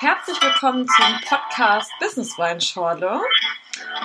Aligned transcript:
Herzlich 0.00 0.40
willkommen 0.40 0.86
zum 0.86 1.20
Podcast 1.28 1.90
Business 1.98 2.38
Weinschorle. 2.38 3.20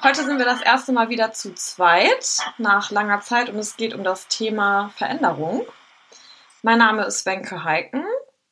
Heute 0.03 0.23
sind 0.25 0.39
wir 0.39 0.45
das 0.45 0.59
erste 0.59 0.91
Mal 0.91 1.09
wieder 1.09 1.33
zu 1.33 1.53
zweit 1.53 2.39
nach 2.57 2.89
langer 2.89 3.21
Zeit 3.21 3.47
und 3.47 3.59
es 3.59 3.77
geht 3.77 3.93
um 3.93 4.03
das 4.03 4.27
Thema 4.27 4.91
Veränderung. 4.95 5.67
Mein 6.63 6.79
Name 6.79 7.05
ist 7.05 7.27
Wenke 7.27 7.63
Heiken 7.63 8.03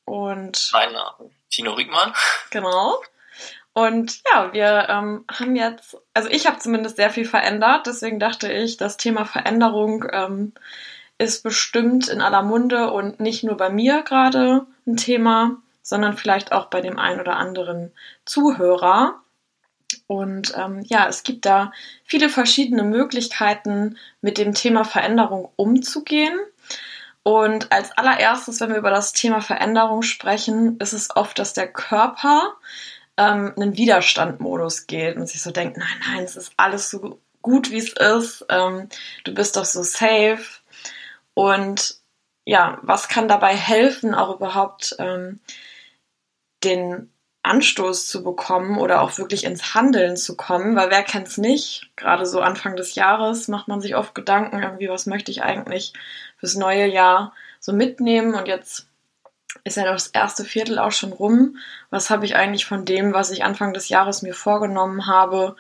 und 0.06 0.69
mein 0.72 0.94
Name 0.94 1.31
Tino 1.49 1.74
Riegmann. 1.74 2.13
Genau. 2.51 3.01
Und 3.73 4.21
ja, 4.31 4.53
wir 4.53 4.85
ähm, 4.89 5.26
haben 5.28 5.55
jetzt, 5.55 5.97
also 6.13 6.29
ich 6.29 6.46
habe 6.46 6.60
zumindest 6.60 6.97
sehr 6.97 7.10
viel 7.10 7.26
verändert, 7.26 7.87
deswegen 7.87 8.19
dachte 8.19 8.53
ich, 8.53 8.78
das 8.78 8.97
Thema 8.97 9.26
Veränderung 9.26 10.05
ähm, 10.12 10.53
ist 11.17 11.42
bestimmt 11.42 12.08
in 12.08 12.21
aller 12.21 12.44
Munde 12.44 12.92
und 12.92 13.19
nicht 13.19 13.44
nur 13.44 13.58
bei 13.58 13.71
mir 13.71 14.03
gerade 14.03 14.67
ein 14.85 14.97
Thema, 14.97 15.58
sondern 15.82 16.18
vielleicht 16.18 16.52
auch 16.52 16.66
bei 16.66 16.82
dem 16.82 17.00
einen 17.00 17.20
oder 17.20 17.38
anderen 17.38 17.92
Zuhörer. 18.26 19.22
Und 20.08 20.54
ähm, 20.58 20.84
ja, 20.86 21.08
es 21.08 21.24
gibt 21.24 21.46
da 21.46 21.72
viele 22.05 22.30
verschiedene 22.30 22.84
Möglichkeiten, 22.84 23.98
mit 24.22 24.38
dem 24.38 24.54
Thema 24.54 24.84
Veränderung 24.84 25.50
umzugehen. 25.55 26.38
Und 27.24 27.72
als 27.72 27.91
allererstes, 27.98 28.60
wenn 28.60 28.70
wir 28.70 28.78
über 28.78 28.90
das 28.90 29.14
Thema 29.14 29.41
Veränderung 29.41 30.02
sprechen, 30.02 30.78
ist 30.80 30.94
es 30.94 31.16
oft, 31.16 31.38
dass 31.38 31.54
der 31.54 31.72
Körper 31.72 32.55
ähm, 33.18 33.54
einen 33.55 33.77
Widerstandmodus 33.77 34.88
geht 34.88 35.18
und 35.18 35.27
sich 35.27 35.41
so 35.41 35.52
denkt, 35.52 35.77
nein, 35.77 36.02
nein, 36.08 36.24
es 36.24 36.36
ist 36.36 36.54
alles 36.58 36.90
so 36.90 37.20
gut, 37.41 37.72
wie 37.72 37.77
es 37.77 37.94
ist, 37.94 38.46
ähm, 38.50 38.90
du 39.24 39.34
bist 39.34 39.55
doch 39.55 39.66
so 39.66 39.84
safe. 39.84 40.44
Und 41.34 41.96
ja, 42.46 42.80
was 42.82 43.08
kann 43.08 43.27
dabei 43.27 43.55
helfen, 43.55 44.16
auch 44.16 44.36
überhaupt 44.36 44.96
ähm, 45.00 45.40
den 46.64 47.12
Anstoß 47.44 48.08
zu 48.08 48.24
bekommen 48.24 48.77
oder 48.77 49.02
auch 49.02 49.18
wirklich 49.18 49.46
ins 49.46 49.74
Handeln 49.74 50.16
zu 50.16 50.35
kommen, 50.35 50.76
weil 50.76 50.91
wer 50.91 51.04
kennt's 51.04 51.38
nicht? 51.38 51.90
Gerade 51.96 52.26
so 52.26 52.40
Anfang 52.40 52.76
des 52.76 52.94
Jahres 52.94 53.48
macht 53.48 53.68
man 53.68 53.82
sich 53.82 53.96
oft 53.96 54.13
Gedanken, 54.13 54.62
irgendwie, 54.62 54.90
was 54.90 55.08
möchte 55.08 55.32
ich 55.32 55.41
eigentlich 55.41 55.94
fürs 56.38 56.55
neue 56.55 56.85
Jahr 56.85 57.34
so 57.60 57.74
mitnehmen 57.74 58.35
und 58.35 58.48
jetzt 58.48 58.88
ist 59.63 59.77
ja 59.77 59.85
das 59.85 60.08
erste 60.08 60.46
Viertel 60.46 60.80
auch 60.80 60.91
schon 60.91 61.12
rum. 61.12 61.58
Was 61.90 62.10
habe 62.10 62.26
ich 62.26 62.35
eigentlich 62.35 62.66
von 62.66 62.85
dem, 62.85 63.13
was 63.13 63.32
ich 63.32 63.44
Anfang 63.44 63.74
des 63.74 63.90
Jahres 63.90 64.22
mir 64.22 64.33
vorgenommen 64.33 65.07
habe, 65.07 65.55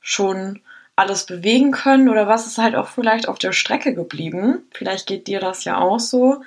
schon 0.00 0.62
alles 0.94 1.26
bewegen 1.26 1.72
können 1.72 2.08
oder 2.08 2.26
was 2.26 2.46
ist 2.46 2.58
halt 2.58 2.74
auch 2.74 2.88
vielleicht 2.88 3.28
auf 3.28 3.38
der 3.38 3.52
Strecke 3.52 3.94
geblieben? 3.94 4.66
Vielleicht 4.72 5.06
geht 5.06 5.26
dir 5.26 5.40
das 5.40 5.64
ja 5.64 5.78
auch 5.78 6.00
so. 6.00 6.42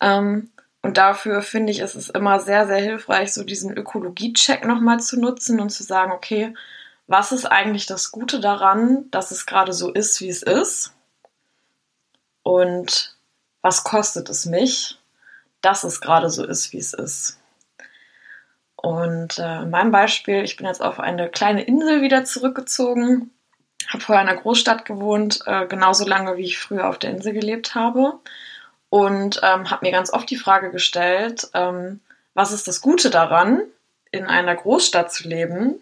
Ähm, 0.00 0.50
und 0.84 0.98
dafür 0.98 1.40
finde 1.40 1.72
ich, 1.72 1.78
ist 1.78 1.94
es 1.94 2.10
immer 2.10 2.40
sehr, 2.40 2.66
sehr 2.66 2.76
hilfreich, 2.76 3.32
so 3.32 3.42
diesen 3.42 3.74
Ökologie-Check 3.74 4.66
nochmal 4.66 5.00
zu 5.00 5.18
nutzen 5.18 5.58
und 5.58 5.70
zu 5.70 5.82
sagen, 5.82 6.12
okay, 6.12 6.52
was 7.06 7.32
ist 7.32 7.46
eigentlich 7.46 7.86
das 7.86 8.12
Gute 8.12 8.38
daran, 8.38 9.10
dass 9.10 9.30
es 9.30 9.46
gerade 9.46 9.72
so 9.72 9.90
ist, 9.90 10.20
wie 10.20 10.28
es 10.28 10.42
ist? 10.42 10.92
Und 12.42 13.16
was 13.62 13.82
kostet 13.82 14.28
es 14.28 14.44
mich, 14.44 14.98
dass 15.62 15.84
es 15.84 16.02
gerade 16.02 16.28
so 16.28 16.44
ist, 16.44 16.74
wie 16.74 16.78
es 16.78 16.92
ist? 16.92 17.40
Und 18.76 19.38
äh, 19.38 19.62
in 19.62 19.70
meinem 19.70 19.90
Beispiel, 19.90 20.44
ich 20.44 20.58
bin 20.58 20.66
jetzt 20.66 20.82
auf 20.82 21.00
eine 21.00 21.30
kleine 21.30 21.62
Insel 21.62 22.02
wieder 22.02 22.26
zurückgezogen, 22.26 23.30
habe 23.88 24.04
vorher 24.04 24.22
in 24.22 24.28
einer 24.28 24.38
Großstadt 24.38 24.84
gewohnt, 24.84 25.40
äh, 25.46 25.66
genauso 25.66 26.06
lange, 26.06 26.36
wie 26.36 26.44
ich 26.44 26.58
früher 26.58 26.90
auf 26.90 26.98
der 26.98 27.12
Insel 27.12 27.32
gelebt 27.32 27.74
habe 27.74 28.20
und 28.94 29.40
ähm, 29.42 29.72
habe 29.72 29.84
mir 29.84 29.90
ganz 29.90 30.12
oft 30.12 30.30
die 30.30 30.36
Frage 30.36 30.70
gestellt, 30.70 31.48
ähm, 31.52 31.98
was 32.32 32.52
ist 32.52 32.68
das 32.68 32.80
Gute 32.80 33.10
daran, 33.10 33.62
in 34.12 34.24
einer 34.26 34.54
Großstadt 34.54 35.12
zu 35.12 35.26
leben 35.28 35.80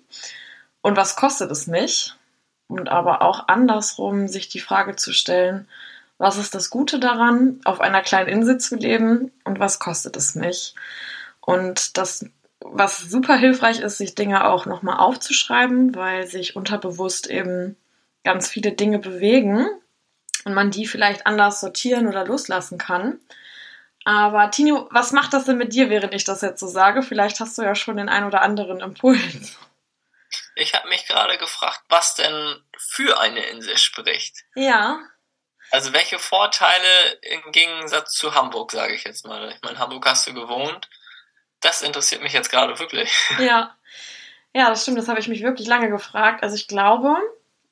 und 0.81 0.97
was 0.97 1.15
kostet 1.15 1.51
es 1.51 1.67
mich? 1.67 2.15
Und 2.69 2.89
aber 2.89 3.21
auch 3.21 3.49
andersrum 3.49 4.29
sich 4.29 4.49
die 4.49 4.61
Frage 4.61 4.97
zu 4.97 5.13
stellen, 5.13 5.69
was 6.17 6.39
ist 6.39 6.55
das 6.55 6.71
Gute 6.71 6.99
daran, 7.01 7.61
auf 7.67 7.83
einer 7.83 8.01
kleinen 8.01 8.31
Insel 8.31 8.57
zu 8.57 8.77
leben 8.77 9.31
und 9.45 9.61
was 9.61 9.79
kostet 9.79 10.17
es 10.17 10.35
mich? 10.35 10.75
Und 11.43 11.99
das, 11.99 12.25
was 12.61 12.99
super 12.99 13.37
hilfreich 13.37 13.81
ist, 13.81 13.99
sich 13.99 14.15
Dinge 14.15 14.49
auch 14.49 14.65
nochmal 14.65 15.01
aufzuschreiben, 15.01 15.95
weil 15.95 16.27
sich 16.27 16.57
unterbewusst 16.57 17.27
eben 17.27 17.77
ganz 18.25 18.49
viele 18.49 18.73
Dinge 18.73 18.99
bewegen 19.01 19.69
und 20.45 20.55
man 20.55 20.71
die 20.71 20.87
vielleicht 20.87 21.27
anders 21.27 21.61
sortieren 21.61 22.09
oder 22.09 22.25
loslassen 22.25 22.79
kann. 22.79 23.21
Aber 24.05 24.51
Tino, 24.51 24.89
was 24.91 25.13
macht 25.13 25.33
das 25.33 25.45
denn 25.45 25.59
mit 25.59 25.73
dir, 25.73 25.89
während 25.89 26.15
ich 26.15 26.25
das 26.25 26.43
jetzt 26.43 26.61
so 26.61 26.67
sage? 26.67 27.03
Vielleicht 27.03 27.41
hast 27.41 27.57
du 27.57 27.63
ja 27.63 27.75
schon 27.75 27.97
den 27.97 28.09
ein 28.09 28.25
oder 28.25 28.43
anderen 28.43 28.81
Impuls. 28.81 29.57
Ich 30.55 30.75
habe 30.75 30.89
mich 30.89 31.07
gerade 31.07 31.39
gefragt, 31.39 31.83
was 31.89 32.15
denn 32.15 32.63
für 32.77 33.21
eine 33.21 33.41
Insel 33.47 33.79
spricht. 33.79 34.39
Ja. 34.55 34.99
Also 35.71 35.93
welche 35.93 36.19
Vorteile 36.19 37.13
im 37.23 37.53
Gegensatz 37.53 38.13
zu 38.13 38.35
Hamburg, 38.35 38.73
sage 38.73 38.95
ich 38.95 39.05
jetzt 39.05 39.25
mal. 39.27 39.51
Ich 39.51 39.63
meine, 39.63 39.79
Hamburg 39.79 40.05
hast 40.07 40.27
du 40.27 40.35
gewohnt. 40.35 40.89
Das 41.61 41.81
interessiert 41.83 42.23
mich 42.23 42.33
jetzt 42.33 42.51
gerade 42.51 42.79
wirklich. 42.79 43.11
Ja. 43.39 43.77
Ja, 44.55 44.69
das 44.69 44.83
stimmt, 44.83 44.99
das 44.99 45.09
habe 45.09 45.21
ich 45.21 45.29
mich 45.29 45.43
wirklich 45.43 45.67
lange 45.67 45.89
gefragt. 45.89 46.43
Also 46.43 46.57
ich 46.57 46.69
glaube, 46.69 47.17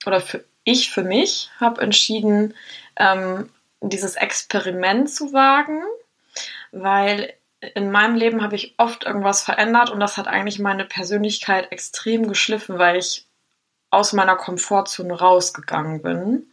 oder 0.06 0.20
für, 0.20 0.44
ich 0.64 0.90
für 0.90 1.02
mich 1.02 1.50
habe 1.58 1.80
entschieden, 1.80 2.54
ähm, 2.96 3.50
dieses 3.80 4.16
Experiment 4.16 5.10
zu 5.10 5.32
wagen, 5.32 5.82
weil 6.72 7.32
in 7.74 7.90
meinem 7.90 8.16
Leben 8.16 8.42
habe 8.42 8.56
ich 8.56 8.74
oft 8.78 9.04
irgendwas 9.04 9.42
verändert 9.42 9.90
und 9.90 10.00
das 10.00 10.16
hat 10.16 10.28
eigentlich 10.28 10.58
meine 10.58 10.84
Persönlichkeit 10.84 11.72
extrem 11.72 12.28
geschliffen, 12.28 12.78
weil 12.78 12.96
ich 12.96 13.26
aus 13.90 14.12
meiner 14.12 14.36
Komfortzone 14.36 15.12
rausgegangen 15.12 16.02
bin. 16.02 16.52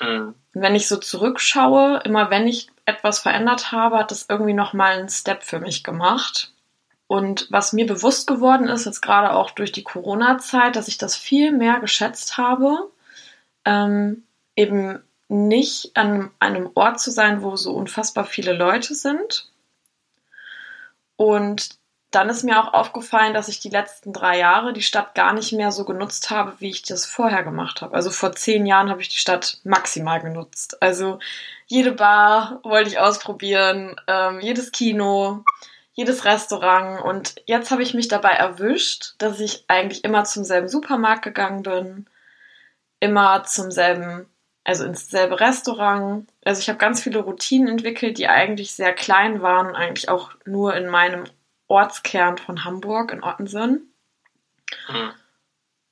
Mhm. 0.00 0.34
Wenn 0.52 0.74
ich 0.74 0.86
so 0.86 0.96
zurückschaue, 0.98 2.02
immer 2.04 2.30
wenn 2.30 2.46
ich 2.46 2.68
etwas 2.84 3.18
verändert 3.18 3.72
habe, 3.72 3.98
hat 3.98 4.10
das 4.10 4.26
irgendwie 4.28 4.52
nochmal 4.52 4.98
einen 4.98 5.08
Step 5.08 5.42
für 5.42 5.58
mich 5.58 5.82
gemacht. 5.82 6.52
Und 7.06 7.48
was 7.50 7.72
mir 7.72 7.86
bewusst 7.86 8.26
geworden 8.26 8.68
ist, 8.68 8.86
jetzt 8.86 9.00
gerade 9.00 9.32
auch 9.32 9.50
durch 9.50 9.72
die 9.72 9.84
Corona-Zeit, 9.84 10.76
dass 10.76 10.88
ich 10.88 10.98
das 10.98 11.16
viel 11.16 11.52
mehr 11.52 11.80
geschätzt 11.80 12.38
habe, 12.38 12.90
ähm, 13.64 14.24
eben 14.56 15.02
nicht 15.28 15.96
an 15.96 16.30
einem 16.38 16.70
Ort 16.74 17.00
zu 17.00 17.10
sein, 17.10 17.42
wo 17.42 17.56
so 17.56 17.72
unfassbar 17.72 18.24
viele 18.24 18.52
Leute 18.52 18.94
sind. 18.94 19.50
Und 21.16 21.78
dann 22.14 22.28
ist 22.28 22.44
mir 22.44 22.60
auch 22.60 22.72
aufgefallen, 22.72 23.34
dass 23.34 23.48
ich 23.48 23.58
die 23.58 23.70
letzten 23.70 24.12
drei 24.12 24.38
Jahre 24.38 24.72
die 24.72 24.82
Stadt 24.82 25.14
gar 25.14 25.32
nicht 25.32 25.52
mehr 25.52 25.72
so 25.72 25.84
genutzt 25.84 26.30
habe, 26.30 26.54
wie 26.60 26.70
ich 26.70 26.82
das 26.82 27.06
vorher 27.06 27.42
gemacht 27.42 27.82
habe. 27.82 27.94
Also 27.94 28.10
vor 28.10 28.32
zehn 28.32 28.66
Jahren 28.66 28.88
habe 28.88 29.00
ich 29.00 29.08
die 29.08 29.18
Stadt 29.18 29.58
maximal 29.64 30.20
genutzt. 30.20 30.80
Also 30.80 31.18
jede 31.66 31.92
Bar 31.92 32.60
wollte 32.62 32.90
ich 32.90 33.00
ausprobieren, 33.00 33.96
ähm, 34.06 34.40
jedes 34.40 34.70
Kino, 34.70 35.42
jedes 35.92 36.24
Restaurant. 36.24 37.02
Und 37.02 37.34
jetzt 37.46 37.72
habe 37.72 37.82
ich 37.82 37.94
mich 37.94 38.06
dabei 38.06 38.32
erwischt, 38.32 39.14
dass 39.18 39.40
ich 39.40 39.64
eigentlich 39.66 40.04
immer 40.04 40.22
zum 40.24 40.44
selben 40.44 40.68
Supermarkt 40.68 41.22
gegangen 41.22 41.64
bin, 41.64 42.06
immer 43.04 43.44
zum 43.44 43.70
selben, 43.70 44.26
also 44.64 44.84
ins 44.84 45.10
selbe 45.10 45.38
Restaurant. 45.38 46.26
Also 46.42 46.60
ich 46.60 46.68
habe 46.68 46.78
ganz 46.78 47.02
viele 47.02 47.18
Routinen 47.18 47.68
entwickelt, 47.68 48.16
die 48.16 48.28
eigentlich 48.28 48.72
sehr 48.72 48.94
klein 48.94 49.42
waren, 49.42 49.76
eigentlich 49.76 50.08
auch 50.08 50.30
nur 50.46 50.74
in 50.74 50.88
meinem 50.88 51.24
Ortskern 51.68 52.38
von 52.38 52.64
Hamburg 52.64 53.12
in 53.12 53.22
Ottensen. 53.22 53.92
Mhm. 54.88 55.10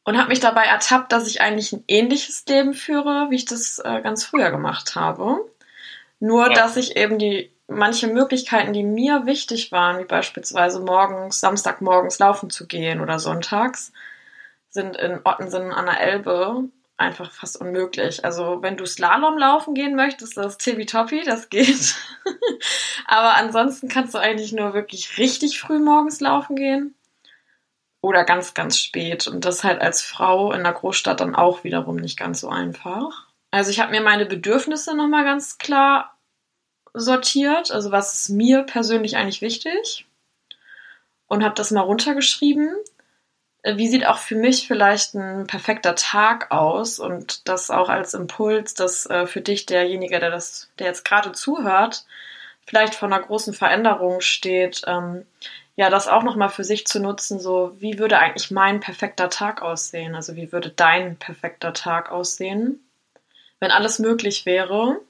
Und 0.05 0.19
habe 0.19 0.31
mich 0.31 0.41
dabei 0.41 0.65
ertappt, 0.65 1.13
dass 1.13 1.29
ich 1.29 1.43
eigentlich 1.43 1.73
ein 1.73 1.85
ähnliches 1.87 2.45
Leben 2.49 2.73
führe, 2.73 3.29
wie 3.31 3.37
ich 3.37 3.45
das 3.45 3.79
äh, 3.79 4.01
ganz 4.01 4.25
früher 4.25 4.51
gemacht 4.51 4.97
habe. 4.97 5.45
Nur, 6.19 6.49
ja. 6.49 6.55
dass 6.55 6.77
ich 6.77 6.97
eben 6.97 7.19
die 7.19 7.53
manche 7.69 8.07
Möglichkeiten, 8.07 8.73
die 8.73 8.83
mir 8.83 9.27
wichtig 9.27 9.71
waren, 9.71 9.99
wie 9.99 10.05
beispielsweise 10.05 10.81
morgens, 10.81 11.41
Samstagmorgens 11.41 12.19
laufen 12.19 12.51
zu 12.51 12.67
gehen 12.67 13.01
oder 13.01 13.19
sonntags, 13.19 13.93
sind 14.71 14.97
in 14.97 15.21
Ottensen 15.25 15.71
an 15.71 15.87
der 15.87 16.01
Elbe 16.01 16.65
einfach 16.97 17.31
fast 17.33 17.61
unmöglich. 17.61 18.25
Also 18.25 18.63
wenn 18.63 18.77
du 18.77 18.87
Slalom 18.87 19.37
laufen 19.39 19.75
gehen 19.75 19.95
möchtest, 19.97 20.37
das 20.37 20.55
ist 20.55 20.61
tippitoppi, 20.61 21.23
das 21.25 21.49
geht. 21.49 21.97
Aber 23.07 23.35
ansonsten 23.35 23.89
kannst 23.89 24.15
du 24.15 24.19
eigentlich 24.19 24.53
nur 24.53 24.75
wirklich 24.75 25.19
richtig 25.19 25.61
früh 25.61 25.79
morgens 25.79 26.21
laufen 26.21 26.57
gehen. 26.57 26.95
Oder 28.01 28.25
ganz, 28.25 28.55
ganz 28.55 28.79
spät. 28.79 29.27
Und 29.27 29.45
das 29.45 29.65
halt 29.65 29.81
als 29.81 30.03
Frau 30.03 30.53
in 30.53 30.65
der 30.65 30.73
Großstadt 30.73 31.21
dann 31.21 31.35
auch 31.35 31.65
wiederum 31.65 31.97
nicht 31.97 32.19
ganz 32.19 32.41
so 32.41 32.49
einfach. 32.49 33.27
Also 33.51 33.71
ich 33.71 33.81
habe 33.81 33.93
mir 33.93 34.01
meine 34.01 34.27
Bedürfnisse 34.27 34.97
nochmal 34.97 35.25
ganz 35.25 35.59
klar 35.59 36.17
sortiert. 36.95 37.71
Also 37.71 37.91
was 37.91 38.15
ist 38.15 38.29
mir 38.31 38.63
persönlich 38.63 39.17
eigentlich 39.17 39.41
wichtig? 39.41 40.07
Und 41.29 41.45
habe 41.45 41.55
das 41.55 41.71
mal 41.71 41.81
runtergeschrieben 41.81 42.75
wie 43.65 43.89
sieht 43.89 44.07
auch 44.07 44.19
für 44.19 44.35
mich 44.35 44.67
vielleicht 44.67 45.15
ein 45.15 45.47
perfekter 45.47 45.95
Tag 45.95 46.51
aus 46.51 46.99
und 46.99 47.49
das 47.49 47.71
auch 47.71 47.89
als 47.89 48.15
Impuls, 48.15 48.75
dass 48.75 49.07
äh, 49.07 49.27
für 49.27 49.41
dich 49.41 49.67
derjenige, 49.67 50.19
der 50.19 50.31
das, 50.31 50.69
der 50.79 50.89
jetzt 50.89 51.05
gerade 51.05 51.33
zuhört, 51.33 52.05
vielleicht 52.67 52.95
vor 52.95 53.09
einer 53.09 53.21
großen 53.21 53.55
Veränderung 53.55 54.21
steht, 54.21 54.83
ähm, 54.87 55.27
ja, 55.77 55.91
das 55.91 56.09
auch 56.09 56.23
nochmal 56.23 56.51
für 56.51 56.65
sich 56.65 56.87
zu 56.87 57.01
nutzen, 57.01 57.41
so 57.41 57.75
wie 57.79 57.99
würde 57.99 58.19
eigentlich 58.19 58.51
mein 58.51 58.81
perfekter 58.81 59.31
Tag 59.31 59.63
aussehen? 59.63 60.15
Also 60.15 60.37
wie 60.37 60.53
würde 60.53 60.71
dein 60.71 61.17
perfekter 61.17 61.73
Tag 61.73 62.11
aussehen? 62.11 62.85
Wenn 63.59 63.71
alles 63.71 63.99
möglich 63.99 64.45
wäre, 64.45 65.01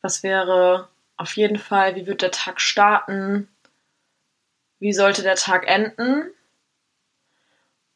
was 0.00 0.22
wäre 0.22 0.88
auf 1.16 1.36
jeden 1.36 1.58
Fall, 1.58 1.96
wie 1.96 2.06
wird 2.06 2.22
der 2.22 2.30
Tag 2.30 2.60
starten? 2.60 3.48
Wie 4.78 4.92
sollte 4.92 5.22
der 5.22 5.34
Tag 5.34 5.68
enden? 5.68 6.30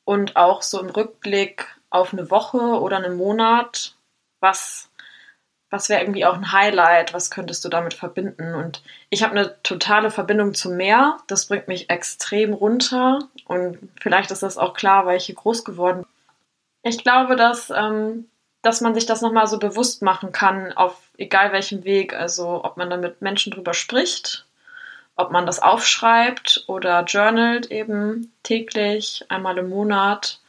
Und 0.04 0.36
auch 0.36 0.62
so 0.62 0.80
im 0.80 0.90
Rückblick 0.90 1.66
auf 1.90 2.12
eine 2.12 2.30
Woche 2.30 2.58
oder 2.58 2.96
einen 2.96 3.16
Monat, 3.16 3.94
was 4.40 4.90
was 5.74 5.88
wäre 5.88 6.02
irgendwie 6.02 6.24
auch 6.24 6.34
ein 6.34 6.52
Highlight? 6.52 7.12
Was 7.12 7.32
könntest 7.32 7.64
du 7.64 7.68
damit 7.68 7.94
verbinden? 7.94 8.54
Und 8.54 8.82
ich 9.10 9.24
habe 9.24 9.32
eine 9.32 9.60
totale 9.64 10.12
Verbindung 10.12 10.54
zum 10.54 10.76
Meer. 10.76 11.18
Das 11.26 11.46
bringt 11.46 11.66
mich 11.66 11.90
extrem 11.90 12.52
runter. 12.52 13.18
Und 13.46 13.78
vielleicht 14.00 14.30
ist 14.30 14.44
das 14.44 14.56
auch 14.56 14.74
klar, 14.74 15.04
weil 15.04 15.16
ich 15.16 15.26
hier 15.26 15.34
groß 15.34 15.64
geworden 15.64 16.02
bin. 16.02 16.06
Ich 16.92 17.02
glaube, 17.02 17.34
dass, 17.34 17.70
ähm, 17.70 18.28
dass 18.62 18.82
man 18.82 18.94
sich 18.94 19.06
das 19.06 19.20
nochmal 19.20 19.48
so 19.48 19.58
bewusst 19.58 20.00
machen 20.00 20.30
kann, 20.30 20.72
auf 20.72 20.96
egal 21.18 21.50
welchem 21.50 21.82
Weg. 21.84 22.14
Also, 22.14 22.62
ob 22.62 22.76
man 22.76 22.88
da 22.88 22.96
mit 22.96 23.20
Menschen 23.20 23.52
drüber 23.52 23.74
spricht, 23.74 24.46
ob 25.16 25.30
man 25.30 25.46
das 25.46 25.60
aufschreibt 25.60 26.64
oder 26.66 27.04
journalt 27.04 27.66
eben 27.66 28.32
täglich, 28.42 29.24
einmal 29.28 29.58
im 29.58 29.68
Monat 29.68 30.40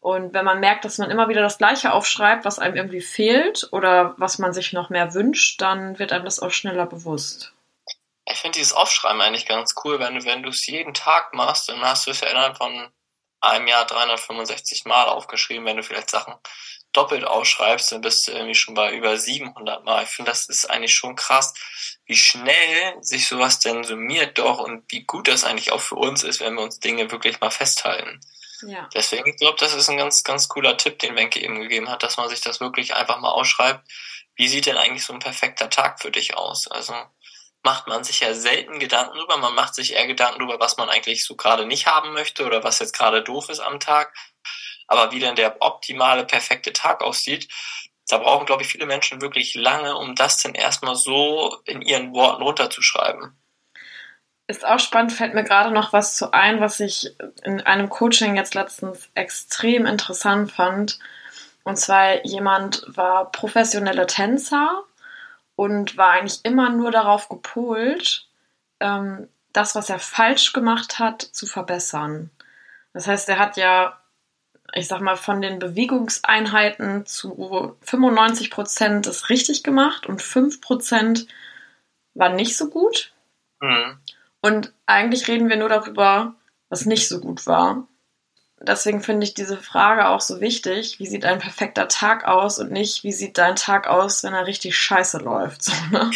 und 0.00 0.32
wenn 0.32 0.46
man 0.46 0.60
merkt, 0.60 0.84
dass 0.84 0.96
man 0.96 1.10
immer 1.10 1.28
wieder 1.28 1.42
das 1.42 1.58
Gleiche 1.58 1.92
aufschreibt, 1.92 2.46
was 2.46 2.58
einem 2.58 2.74
irgendwie 2.74 3.02
fehlt 3.02 3.68
oder 3.70 4.14
was 4.16 4.38
man 4.38 4.54
sich 4.54 4.72
noch 4.72 4.88
mehr 4.88 5.12
wünscht, 5.12 5.60
dann 5.60 5.98
wird 5.98 6.12
einem 6.12 6.24
das 6.24 6.40
auch 6.40 6.50
schneller 6.50 6.86
bewusst. 6.86 7.52
Ich 8.24 8.38
finde 8.38 8.58
dieses 8.58 8.72
Aufschreiben 8.72 9.20
eigentlich 9.20 9.46
ganz 9.46 9.74
cool, 9.84 9.98
wenn, 9.98 10.24
wenn 10.24 10.42
du 10.42 10.48
es 10.48 10.66
jeden 10.66 10.94
Tag 10.94 11.34
machst, 11.34 11.68
dann 11.68 11.80
hast 11.82 12.06
du 12.06 12.12
es 12.12 12.20
ja 12.20 12.28
innerhalb 12.28 12.56
von 12.56 12.88
einem 13.40 13.66
Jahr 13.66 13.84
365 13.84 14.86
Mal 14.86 15.04
aufgeschrieben. 15.04 15.66
Wenn 15.66 15.76
du 15.76 15.82
vielleicht 15.82 16.10
Sachen 16.10 16.34
doppelt 16.92 17.24
aufschreibst, 17.24 17.92
dann 17.92 18.00
bist 18.00 18.26
du 18.26 18.32
irgendwie 18.32 18.54
schon 18.54 18.74
bei 18.74 18.92
über 18.92 19.18
700 19.18 19.84
Mal. 19.84 20.04
Ich 20.04 20.10
finde, 20.10 20.30
das 20.30 20.48
ist 20.48 20.70
eigentlich 20.70 20.94
schon 20.94 21.14
krass, 21.14 21.52
wie 22.10 22.16
schnell 22.16 22.96
sich 23.02 23.28
sowas 23.28 23.60
denn 23.60 23.84
summiert 23.84 24.36
doch 24.36 24.58
und 24.58 24.82
wie 24.90 25.04
gut 25.04 25.28
das 25.28 25.44
eigentlich 25.44 25.70
auch 25.70 25.80
für 25.80 25.94
uns 25.94 26.24
ist, 26.24 26.40
wenn 26.40 26.54
wir 26.54 26.62
uns 26.62 26.80
Dinge 26.80 27.08
wirklich 27.12 27.38
mal 27.38 27.52
festhalten. 27.52 28.18
Ja. 28.62 28.88
Deswegen, 28.92 29.28
ich 29.28 29.36
glaube, 29.36 29.56
das 29.60 29.74
ist 29.74 29.88
ein 29.88 29.96
ganz, 29.96 30.24
ganz 30.24 30.48
cooler 30.48 30.76
Tipp, 30.76 30.98
den 30.98 31.14
Wenke 31.14 31.40
eben 31.40 31.60
gegeben 31.60 31.88
hat, 31.88 32.02
dass 32.02 32.16
man 32.16 32.28
sich 32.28 32.40
das 32.40 32.58
wirklich 32.58 32.96
einfach 32.96 33.20
mal 33.20 33.30
ausschreibt. 33.30 33.88
Wie 34.34 34.48
sieht 34.48 34.66
denn 34.66 34.76
eigentlich 34.76 35.04
so 35.04 35.12
ein 35.12 35.20
perfekter 35.20 35.70
Tag 35.70 36.02
für 36.02 36.10
dich 36.10 36.36
aus? 36.36 36.66
Also 36.66 36.94
macht 37.62 37.86
man 37.86 38.02
sich 38.02 38.18
ja 38.18 38.34
selten 38.34 38.80
Gedanken 38.80 39.16
drüber. 39.16 39.36
Man 39.36 39.54
macht 39.54 39.76
sich 39.76 39.92
eher 39.92 40.08
Gedanken 40.08 40.40
drüber, 40.40 40.58
was 40.58 40.78
man 40.78 40.88
eigentlich 40.88 41.24
so 41.24 41.36
gerade 41.36 41.64
nicht 41.64 41.86
haben 41.86 42.12
möchte 42.12 42.44
oder 42.44 42.64
was 42.64 42.80
jetzt 42.80 42.92
gerade 42.92 43.22
doof 43.22 43.50
ist 43.50 43.60
am 43.60 43.78
Tag. 43.78 44.12
Aber 44.88 45.12
wie 45.12 45.20
denn 45.20 45.36
der 45.36 45.62
optimale, 45.62 46.26
perfekte 46.26 46.72
Tag 46.72 47.02
aussieht, 47.02 47.46
da 48.12 48.18
brauchen, 48.18 48.46
glaube 48.46 48.62
ich, 48.62 48.68
viele 48.68 48.86
Menschen 48.86 49.20
wirklich 49.20 49.54
lange, 49.54 49.96
um 49.96 50.14
das 50.14 50.38
denn 50.38 50.54
erstmal 50.54 50.96
so 50.96 51.58
in 51.64 51.82
ihren 51.82 52.12
Worten 52.14 52.42
runterzuschreiben. 52.42 53.36
Ist 54.46 54.66
auch 54.66 54.80
spannend, 54.80 55.12
fällt 55.12 55.34
mir 55.34 55.44
gerade 55.44 55.70
noch 55.70 55.92
was 55.92 56.16
zu 56.16 56.32
ein, 56.32 56.60
was 56.60 56.80
ich 56.80 57.14
in 57.44 57.60
einem 57.60 57.88
Coaching 57.88 58.36
jetzt 58.36 58.54
letztens 58.54 59.08
extrem 59.14 59.86
interessant 59.86 60.50
fand. 60.50 60.98
Und 61.62 61.76
zwar 61.76 62.24
jemand 62.26 62.82
war 62.88 63.30
professioneller 63.30 64.08
Tänzer 64.08 64.82
und 65.54 65.96
war 65.96 66.12
eigentlich 66.12 66.40
immer 66.42 66.70
nur 66.70 66.90
darauf 66.90 67.28
gepolt, 67.28 68.26
ähm, 68.80 69.28
das, 69.52 69.74
was 69.74 69.90
er 69.90 69.98
falsch 69.98 70.52
gemacht 70.52 70.98
hat, 70.98 71.22
zu 71.22 71.46
verbessern. 71.46 72.30
Das 72.92 73.06
heißt, 73.06 73.28
er 73.28 73.38
hat 73.38 73.56
ja, 73.56 73.99
ich 74.74 74.88
sag 74.88 75.00
mal, 75.00 75.16
von 75.16 75.40
den 75.40 75.58
Bewegungseinheiten 75.58 77.06
zu 77.06 77.76
95 77.82 78.50
Prozent 78.50 79.06
das 79.06 79.28
richtig 79.28 79.62
gemacht 79.62 80.06
und 80.06 80.22
5 80.22 80.60
Prozent 80.60 81.26
war 82.14 82.28
nicht 82.28 82.56
so 82.56 82.68
gut. 82.68 83.12
Mhm. 83.60 83.98
Und 84.40 84.72
eigentlich 84.86 85.28
reden 85.28 85.48
wir 85.48 85.56
nur 85.56 85.68
darüber, 85.68 86.34
was 86.68 86.86
nicht 86.86 87.08
so 87.08 87.20
gut 87.20 87.46
war. 87.46 87.86
Deswegen 88.62 89.00
finde 89.02 89.24
ich 89.24 89.32
diese 89.32 89.56
Frage 89.56 90.08
auch 90.08 90.20
so 90.20 90.40
wichtig. 90.40 90.98
Wie 90.98 91.06
sieht 91.06 91.24
ein 91.24 91.38
perfekter 91.38 91.88
Tag 91.88 92.26
aus 92.26 92.58
und 92.58 92.70
nicht, 92.70 93.04
wie 93.04 93.12
sieht 93.12 93.38
dein 93.38 93.56
Tag 93.56 93.86
aus, 93.86 94.22
wenn 94.22 94.34
er 94.34 94.46
richtig 94.46 94.76
scheiße 94.76 95.18
läuft? 95.18 95.62
So, 95.70 95.72
ne? 95.90 96.10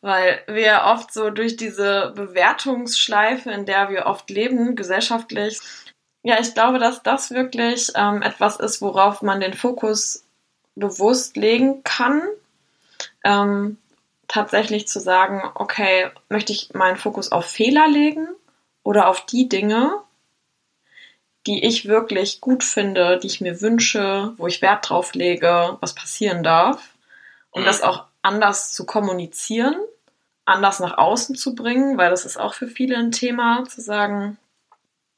Weil 0.00 0.42
wir 0.48 0.82
oft 0.86 1.12
so 1.12 1.30
durch 1.30 1.56
diese 1.56 2.12
Bewertungsschleife, 2.16 3.52
in 3.52 3.66
der 3.66 3.88
wir 3.88 4.06
oft 4.06 4.28
leben, 4.30 4.74
gesellschaftlich, 4.74 5.60
ja, 6.22 6.38
ich 6.40 6.54
glaube, 6.54 6.78
dass 6.78 7.02
das 7.02 7.30
wirklich 7.30 7.90
ähm, 7.94 8.22
etwas 8.22 8.56
ist, 8.56 8.80
worauf 8.80 9.22
man 9.22 9.40
den 9.40 9.54
Fokus 9.54 10.24
bewusst 10.74 11.36
legen 11.36 11.82
kann. 11.84 12.22
Ähm, 13.24 13.78
tatsächlich 14.28 14.88
zu 14.88 15.00
sagen, 15.00 15.42
okay, 15.54 16.10
möchte 16.28 16.52
ich 16.52 16.72
meinen 16.72 16.96
Fokus 16.96 17.32
auf 17.32 17.44
Fehler 17.44 17.86
legen 17.88 18.28
oder 18.82 19.08
auf 19.08 19.26
die 19.26 19.48
Dinge, 19.48 19.92
die 21.46 21.64
ich 21.64 21.86
wirklich 21.86 22.40
gut 22.40 22.64
finde, 22.64 23.18
die 23.18 23.26
ich 23.26 23.40
mir 23.40 23.60
wünsche, 23.60 24.32
wo 24.38 24.46
ich 24.46 24.62
Wert 24.62 24.88
drauf 24.88 25.14
lege, 25.14 25.76
was 25.80 25.94
passieren 25.94 26.42
darf, 26.42 26.94
um 27.50 27.62
mhm. 27.62 27.66
das 27.66 27.82
auch 27.82 28.04
anders 28.22 28.72
zu 28.72 28.86
kommunizieren, 28.86 29.74
anders 30.44 30.80
nach 30.80 30.96
außen 30.96 31.34
zu 31.34 31.54
bringen, 31.54 31.98
weil 31.98 32.10
das 32.10 32.24
ist 32.24 32.38
auch 32.38 32.54
für 32.54 32.68
viele 32.68 32.96
ein 32.96 33.12
Thema, 33.12 33.64
zu 33.64 33.80
sagen, 33.80 34.38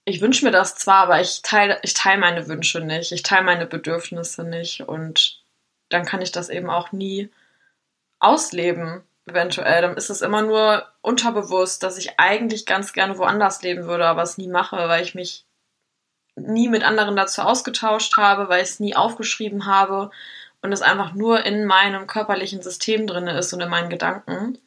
ich 0.05 0.21
wünsche 0.21 0.45
mir 0.45 0.51
das 0.51 0.77
zwar, 0.77 1.05
aber 1.05 1.21
ich 1.21 1.43
teile, 1.43 1.79
ich 1.83 1.95
teile 1.95 2.21
meine 2.21 2.47
Wünsche 2.49 2.81
nicht, 2.81 3.13
ich 3.13 3.23
teile 3.23 3.45
meine 3.45 3.67
Bedürfnisse 3.67 4.45
nicht 4.45 4.83
und 4.83 5.43
dann 5.89 6.05
kann 6.05 6.23
ich 6.23 6.33
das 6.33 6.51
eben 6.51 6.71
auch 6.71 6.93
nie 6.93 7.31
ausleben, 8.19 9.03
eventuell, 9.27 9.83
dann 9.83 9.97
ist 9.97 10.11
es 10.11 10.23
immer 10.23 10.43
nur 10.43 10.87
unterbewusst, 11.01 11.83
dass 11.83 11.99
ich 11.99 12.19
eigentlich 12.19 12.67
ganz 12.67 12.93
gerne 12.93 13.17
woanders 13.19 13.63
leben 13.63 13.85
würde, 13.85 14.07
aber 14.07 14.23
es 14.23 14.39
nie 14.39 14.49
mache, 14.49 14.77
weil 14.77 15.03
ich 15.03 15.15
mich 15.15 15.47
nie 16.37 16.69
mit 16.69 16.83
anderen 16.83 17.17
dazu 17.17 17.43
ausgetauscht 17.43 18.17
habe, 18.17 18.49
weil 18.49 18.63
ich 18.63 18.71
es 18.71 18.81
nie 18.81 18.97
aufgeschrieben 18.97 19.67
habe 19.67 20.11
und 20.63 20.73
es 20.73 20.83
einfach 20.83 21.15
nur 21.15 21.45
in 21.45 21.65
meinem 21.65 22.07
körperlichen 22.07 22.61
System 22.61 23.07
drin 23.07 23.29
ist 23.29 23.53
und 23.53 23.61
in 23.61 23.69
meinen 23.71 23.91
Gedanken. 23.91 24.59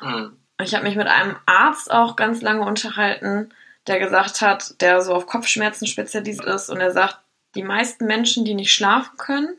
Mhm. 0.00 0.36
Ich 0.62 0.74
habe 0.74 0.84
mich 0.84 0.96
mit 0.96 1.06
einem 1.06 1.36
Arzt 1.46 1.90
auch 1.90 2.16
ganz 2.16 2.42
lange 2.42 2.66
unterhalten, 2.66 3.52
der 3.86 3.98
gesagt 3.98 4.40
hat, 4.40 4.80
der 4.80 5.00
so 5.00 5.14
auf 5.14 5.26
Kopfschmerzen 5.26 5.86
spezialisiert 5.86 6.46
ist 6.46 6.70
und 6.70 6.80
er 6.80 6.92
sagt, 6.92 7.18
die 7.54 7.62
meisten 7.62 8.06
Menschen, 8.06 8.44
die 8.44 8.54
nicht 8.54 8.72
schlafen 8.72 9.16
können, 9.16 9.56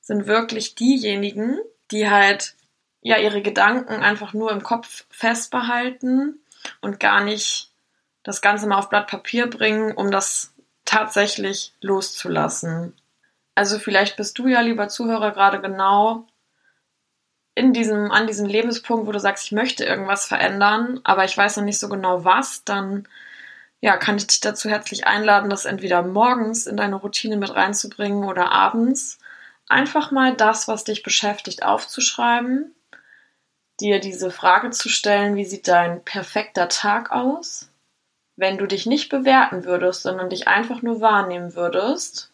sind 0.00 0.26
wirklich 0.26 0.74
diejenigen, 0.74 1.58
die 1.90 2.08
halt 2.08 2.54
ja 3.00 3.16
ihre 3.16 3.42
Gedanken 3.42 4.02
einfach 4.02 4.32
nur 4.32 4.50
im 4.52 4.62
Kopf 4.62 5.04
festbehalten 5.10 6.40
und 6.80 7.00
gar 7.00 7.22
nicht 7.22 7.70
das 8.22 8.40
Ganze 8.40 8.66
mal 8.66 8.78
auf 8.78 8.88
Blatt 8.88 9.08
Papier 9.08 9.48
bringen, 9.48 9.92
um 9.92 10.10
das 10.10 10.52
tatsächlich 10.84 11.72
loszulassen. 11.80 12.94
Also 13.54 13.78
vielleicht 13.78 14.16
bist 14.16 14.38
du 14.38 14.46
ja, 14.46 14.60
lieber 14.60 14.88
Zuhörer, 14.88 15.32
gerade 15.32 15.60
genau 15.60 16.26
in 17.54 17.72
diesem, 17.72 18.12
an 18.12 18.28
diesem 18.28 18.46
Lebenspunkt, 18.46 19.06
wo 19.06 19.12
du 19.12 19.18
sagst, 19.18 19.46
ich 19.46 19.52
möchte 19.52 19.84
irgendwas 19.84 20.26
verändern, 20.26 21.00
aber 21.02 21.24
ich 21.24 21.36
weiß 21.36 21.56
noch 21.56 21.64
nicht 21.64 21.80
so 21.80 21.88
genau 21.88 22.24
was, 22.24 22.62
dann 22.64 23.08
ja, 23.80 23.96
kann 23.96 24.16
ich 24.16 24.26
dich 24.26 24.40
dazu 24.40 24.68
herzlich 24.68 25.06
einladen, 25.06 25.50
das 25.50 25.64
entweder 25.64 26.02
morgens 26.02 26.66
in 26.66 26.76
deine 26.76 26.96
Routine 26.96 27.36
mit 27.36 27.54
reinzubringen 27.54 28.24
oder 28.24 28.52
abends. 28.52 29.18
Einfach 29.68 30.10
mal 30.10 30.34
das, 30.34 30.66
was 30.66 30.84
dich 30.84 31.02
beschäftigt, 31.02 31.62
aufzuschreiben 31.62 32.74
dir 33.80 34.00
diese 34.00 34.30
Frage 34.30 34.70
zu 34.70 34.88
stellen, 34.88 35.36
wie 35.36 35.44
sieht 35.44 35.68
dein 35.68 36.04
perfekter 36.04 36.68
Tag 36.68 37.10
aus? 37.10 37.70
Wenn 38.36 38.58
du 38.58 38.66
dich 38.66 38.86
nicht 38.86 39.08
bewerten 39.08 39.64
würdest, 39.64 40.02
sondern 40.02 40.30
dich 40.30 40.48
einfach 40.48 40.82
nur 40.82 41.00
wahrnehmen 41.00 41.54
würdest, 41.54 42.32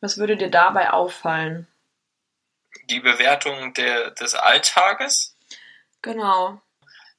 was 0.00 0.18
würde 0.18 0.36
dir 0.36 0.50
dabei 0.50 0.90
auffallen? 0.90 1.66
Die 2.90 3.00
Bewertung 3.00 3.72
der, 3.74 4.10
des 4.10 4.34
Alltages? 4.34 5.36
Genau. 6.02 6.60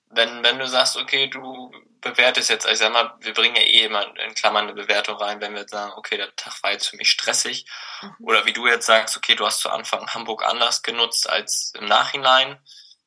Wenn, 0.10 0.44
wenn 0.44 0.60
du 0.60 0.68
sagst, 0.68 0.98
okay, 0.98 1.28
du 1.28 1.72
bewertest 2.06 2.50
jetzt, 2.50 2.66
also 2.66 2.74
ich 2.74 2.80
sag 2.80 2.94
mal, 2.94 3.16
wir 3.20 3.34
bringen 3.34 3.56
ja 3.56 3.64
eh 3.64 3.86
immer 3.86 4.06
in 4.20 4.36
Klammern 4.36 4.66
eine 4.66 4.74
Bewertung 4.74 5.18
rein, 5.18 5.42
wenn 5.42 5.54
wir 5.54 5.62
jetzt 5.62 5.72
sagen, 5.72 5.94
okay, 5.98 6.18
der 6.18 6.34
Tag 6.36 6.62
war 6.64 6.72
jetzt 6.72 6.88
für 6.88 6.98
mich 6.98 7.10
stressig. 7.10 7.66
Mhm. 8.02 8.16
Oder 8.26 8.46
wie 8.46 8.54
du 8.54 8.68
jetzt 8.68 8.86
sagst, 8.86 9.18
okay, 9.18 9.36
du 9.36 9.46
hast 9.46 9.60
zu 9.60 9.70
Anfang 9.70 10.08
Hamburg 10.14 10.46
anders 10.46 10.84
genutzt 10.84 11.30
als 11.30 11.74
im 11.76 11.86
Nachhinein 11.86 12.60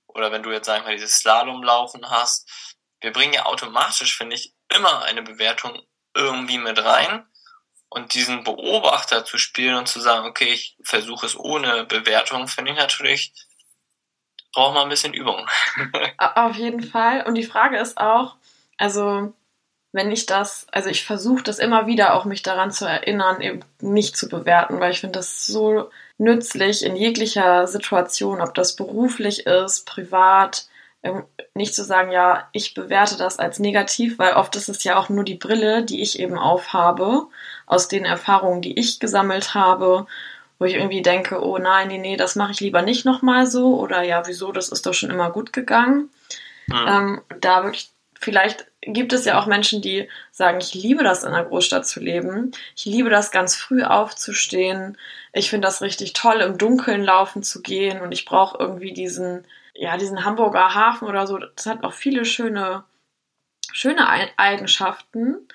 oder 0.07 0.33
wenn 0.33 0.43
du 0.43 0.51
jetzt, 0.51 0.67
sag 0.67 0.79
ich 0.79 0.85
mal, 0.85 0.97
dieses 0.97 1.19
Slalomlaufen 1.19 2.11
hast, 2.11 2.77
wir 3.01 3.13
bringen 3.13 3.35
ja 3.35 3.47
automatisch, 3.47 4.17
finde 4.17 4.35
ich, 4.35 4.53
immer 4.69 5.03
eine 5.05 5.23
Bewertung 5.23 5.81
irgendwie 6.15 6.59
mit 6.59 6.83
rein. 6.83 7.25
Und 7.91 8.13
diesen 8.13 8.45
Beobachter 8.45 9.25
zu 9.25 9.39
spielen 9.39 9.77
und 9.77 9.89
zu 9.89 10.01
sagen, 10.01 10.27
okay, 10.27 10.53
ich 10.53 10.77
versuche 10.83 11.25
es 11.25 11.39
ohne 11.39 11.85
Bewertung, 11.85 12.47
finde 12.47 12.73
ich 12.73 12.77
natürlich, 12.77 13.33
braucht 14.53 14.75
man 14.75 14.83
ein 14.85 14.89
bisschen 14.91 15.15
Übung. 15.15 15.49
Auf 16.19 16.57
jeden 16.57 16.83
Fall. 16.83 17.25
Und 17.27 17.37
die 17.37 17.45
Frage 17.45 17.79
ist 17.79 17.97
auch, 17.97 18.37
Also 18.79 19.33
wenn 19.93 20.11
ich 20.11 20.27
das, 20.27 20.67
also 20.71 20.91
ich 20.91 21.05
versuche 21.05 21.43
das 21.43 21.59
immer 21.59 21.87
wieder 21.87 22.15
auch 22.15 22.25
mich 22.25 22.43
daran 22.43 22.71
zu 22.71 22.85
erinnern, 22.85 23.41
eben 23.41 23.61
nicht 23.81 24.17
zu 24.17 24.29
bewerten, 24.29 24.81
weil 24.81 24.93
ich 24.93 25.01
finde 25.01 25.19
das 25.19 25.47
so 25.47 25.91
nützlich 26.19 26.85
in 26.85 26.97
jeglicher 26.97 27.67
Situation, 27.67 28.41
ob 28.41 28.55
das 28.55 28.77
beruflich 28.77 29.47
ist, 29.47 29.87
privat, 29.87 30.69
ähm, 31.03 31.25
nicht 31.55 31.75
zu 31.75 31.85
sagen, 31.85 32.11
ja, 32.11 32.49
ich 32.53 32.75
bewerte 32.75 33.17
das 33.17 33.39
als 33.39 33.61
negativ, 33.61 34.19
weil 34.19 34.35
oft 34.35 34.55
ist 34.57 34.69
es 34.69 34.85
ja 34.85 34.99
auch 34.99 35.09
nur 35.09 35.25
die 35.25 35.37
Brille, 35.37 35.85
die 35.85 36.03
ich 36.03 36.19
eben 36.19 36.39
aufhabe, 36.39 37.27
aus 37.67 37.89
den 37.89 38.05
Erfahrungen, 38.05 38.63
die 38.63 38.79
ich 38.79 39.01
gesammelt 39.01 39.55
habe, 39.55 40.07
wo 40.59 40.65
ich 40.65 40.75
irgendwie 40.75 41.03
denke, 41.03 41.43
oh 41.43 41.59
nein, 41.59 41.89
nee, 41.89 41.99
nee, 41.99 42.17
das 42.17 42.37
mache 42.37 42.53
ich 42.53 42.61
lieber 42.61 42.83
nicht 42.83 43.05
nochmal 43.05 43.47
so 43.47 43.79
oder 43.79 44.03
ja, 44.03 44.27
wieso, 44.27 44.53
das 44.53 44.69
ist 44.69 44.87
doch 44.87 44.95
schon 44.95 45.11
immer 45.11 45.31
gut 45.31 45.53
gegangen. 45.53 46.11
Mhm. 46.67 46.87
Ähm, 46.87 47.21
da 47.41 47.63
wirklich 47.63 47.91
vielleicht 48.21 48.67
gibt 48.83 49.13
es 49.13 49.25
ja 49.25 49.39
auch 49.39 49.47
Menschen, 49.47 49.83
die 49.83 50.09
sagen, 50.31 50.59
ich 50.61 50.75
liebe 50.75 51.03
das 51.03 51.25
in 51.25 51.33
einer 51.33 51.45
Großstadt 51.45 51.87
zu 51.87 52.01
leben. 52.01 52.53
Ich 52.77 52.85
liebe 52.85 53.11
das 53.11 53.31
ganz 53.31 53.57
früh 53.57 53.83
aufzustehen. 53.83 54.97
Ich 55.33 55.51
finde 55.51 55.67
das 55.67 55.83
richtig 55.83 56.13
toll, 56.13 56.41
im 56.41 56.59
Dunkeln 56.59 57.03
laufen 57.03 57.43
zu 57.43 57.61
gehen 57.63 58.01
und 58.01 58.13
ich 58.13 58.25
brauche 58.25 58.59
irgendwie 58.59 58.93
diesen, 58.93 59.45
ja, 59.75 59.97
diesen 59.97 60.25
Hamburger 60.25 60.75
Hafen 60.75 61.09
oder 61.09 61.27
so. 61.27 61.39
Das 61.39 61.67
hat 61.67 61.83
auch 61.83 61.93
viele 61.93 62.25
schöne, 62.25 62.85
schöne 63.73 64.09
Eigenschaften. 64.37 65.49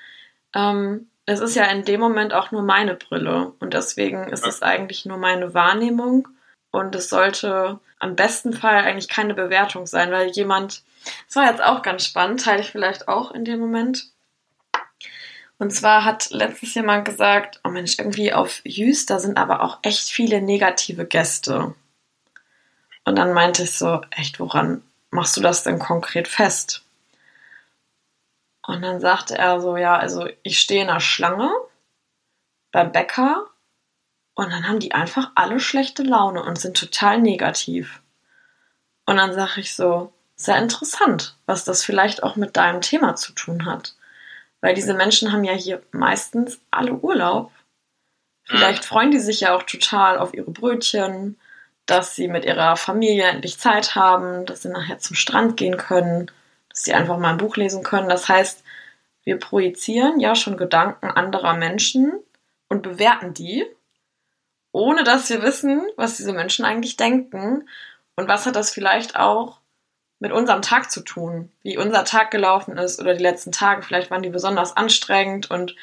Ähm, 0.53 1.07
es 1.25 1.39
ist 1.39 1.55
ja 1.55 1.65
in 1.65 1.85
dem 1.85 2.01
Moment 2.01 2.33
auch 2.33 2.51
nur 2.51 2.63
meine 2.63 2.95
Brille 2.95 3.53
und 3.59 3.73
deswegen 3.73 4.27
ist 4.27 4.45
es 4.45 4.61
eigentlich 4.61 5.05
nur 5.05 5.17
meine 5.17 5.53
Wahrnehmung 5.53 6.27
und 6.71 6.95
es 6.95 7.09
sollte 7.09 7.79
am 7.99 8.15
besten 8.15 8.53
Fall 8.53 8.75
eigentlich 8.75 9.07
keine 9.07 9.33
Bewertung 9.33 9.87
sein, 9.87 10.11
weil 10.11 10.29
jemand, 10.31 10.83
das 11.27 11.35
war 11.35 11.49
jetzt 11.49 11.63
auch 11.63 11.81
ganz 11.81 12.05
spannend, 12.05 12.43
teile 12.43 12.61
ich 12.61 12.71
vielleicht 12.71 13.07
auch 13.07 13.31
in 13.31 13.45
dem 13.45 13.59
Moment. 13.59 14.07
Und 15.57 15.71
zwar 15.71 16.03
hat 16.03 16.29
letztens 16.31 16.73
jemand 16.73 17.05
gesagt, 17.05 17.61
oh 17.63 17.69
Mensch, 17.69 17.97
irgendwie 17.97 18.33
auf 18.33 18.61
Jüst, 18.65 19.09
da 19.09 19.19
sind 19.19 19.37
aber 19.37 19.61
auch 19.61 19.79
echt 19.83 20.09
viele 20.09 20.41
negative 20.41 21.05
Gäste. 21.05 21.75
Und 23.05 23.15
dann 23.17 23.33
meinte 23.33 23.63
ich 23.63 23.71
so, 23.71 24.01
echt, 24.11 24.39
woran 24.39 24.81
machst 25.09 25.37
du 25.37 25.41
das 25.41 25.63
denn 25.63 25.79
konkret 25.79 26.27
fest? 26.27 26.83
Und 28.65 28.81
dann 28.81 28.99
sagte 29.01 29.37
er 29.37 29.61
so, 29.61 29.77
ja, 29.77 29.95
also 29.95 30.27
ich 30.41 30.59
stehe 30.59 30.81
in 30.81 30.87
der 30.87 31.01
Schlange 31.01 31.51
beim 32.71 32.91
Bäcker 32.91 33.45
und 34.35 34.51
dann 34.51 34.67
haben 34.67 34.79
die 34.79 34.93
einfach 34.93 35.31
alle 35.35 35.59
schlechte 35.59 36.03
Laune 36.03 36.43
und 36.43 36.59
sind 36.59 36.77
total 36.77 37.19
negativ. 37.19 38.01
Und 39.05 39.17
dann 39.17 39.33
sage 39.33 39.59
ich 39.59 39.75
so, 39.75 40.11
sehr 40.35 40.57
interessant, 40.57 41.37
was 41.45 41.63
das 41.63 41.83
vielleicht 41.83 42.23
auch 42.23 42.35
mit 42.35 42.57
deinem 42.57 42.81
Thema 42.81 43.15
zu 43.15 43.33
tun 43.33 43.65
hat. 43.65 43.95
Weil 44.61 44.73
diese 44.73 44.93
Menschen 44.93 45.31
haben 45.31 45.43
ja 45.43 45.53
hier 45.53 45.81
meistens 45.91 46.59
alle 46.71 46.93
Urlaub. 46.93 47.51
Vielleicht 48.43 48.85
freuen 48.85 49.11
die 49.11 49.19
sich 49.19 49.41
ja 49.41 49.55
auch 49.55 49.63
total 49.63 50.17
auf 50.17 50.33
ihre 50.33 50.51
Brötchen, 50.51 51.37
dass 51.85 52.15
sie 52.15 52.27
mit 52.27 52.45
ihrer 52.45 52.75
Familie 52.75 53.25
endlich 53.25 53.59
Zeit 53.59 53.95
haben, 53.95 54.45
dass 54.45 54.63
sie 54.63 54.69
nachher 54.69 54.99
zum 54.99 55.15
Strand 55.15 55.57
gehen 55.57 55.77
können, 55.77 56.31
dass 56.69 56.83
sie 56.83 56.93
einfach 56.93 57.17
mal 57.17 57.31
ein 57.31 57.37
Buch 57.37 57.57
lesen 57.57 57.83
können. 57.83 58.09
Das 58.09 58.29
heißt, 58.29 58.63
wir 59.23 59.37
projizieren 59.37 60.19
ja 60.19 60.35
schon 60.35 60.57
Gedanken 60.57 61.07
anderer 61.07 61.53
Menschen 61.53 62.13
und 62.67 62.83
bewerten 62.83 63.33
die, 63.33 63.65
ohne 64.73 65.03
dass 65.03 65.29
wir 65.29 65.41
wissen, 65.41 65.87
was 65.95 66.17
diese 66.17 66.33
Menschen 66.33 66.65
eigentlich 66.65 66.97
denken 66.97 67.69
und 68.15 68.27
was 68.27 68.45
hat 68.45 68.57
das 68.57 68.71
vielleicht 68.71 69.15
auch 69.15 69.59
mit 70.19 70.31
unserem 70.31 70.61
Tag 70.61 70.91
zu 70.91 71.01
tun, 71.01 71.51
wie 71.61 71.77
unser 71.77 72.03
Tag 72.05 72.31
gelaufen 72.31 72.77
ist 72.77 72.99
oder 72.99 73.13
die 73.13 73.23
letzten 73.23 73.51
Tage. 73.51 73.83
Vielleicht 73.83 74.09
waren 74.11 74.23
die 74.23 74.29
besonders 74.29 74.75
anstrengend 74.75 75.49
und 75.49 75.75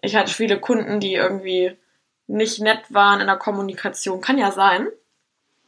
ich 0.00 0.16
hatte 0.16 0.32
viele 0.32 0.58
Kunden, 0.58 0.98
die 0.98 1.14
irgendwie 1.14 1.78
nicht 2.26 2.60
nett 2.60 2.82
waren 2.88 3.20
in 3.20 3.26
der 3.26 3.36
Kommunikation. 3.36 4.20
Kann 4.20 4.38
ja 4.38 4.50
sein. 4.50 4.88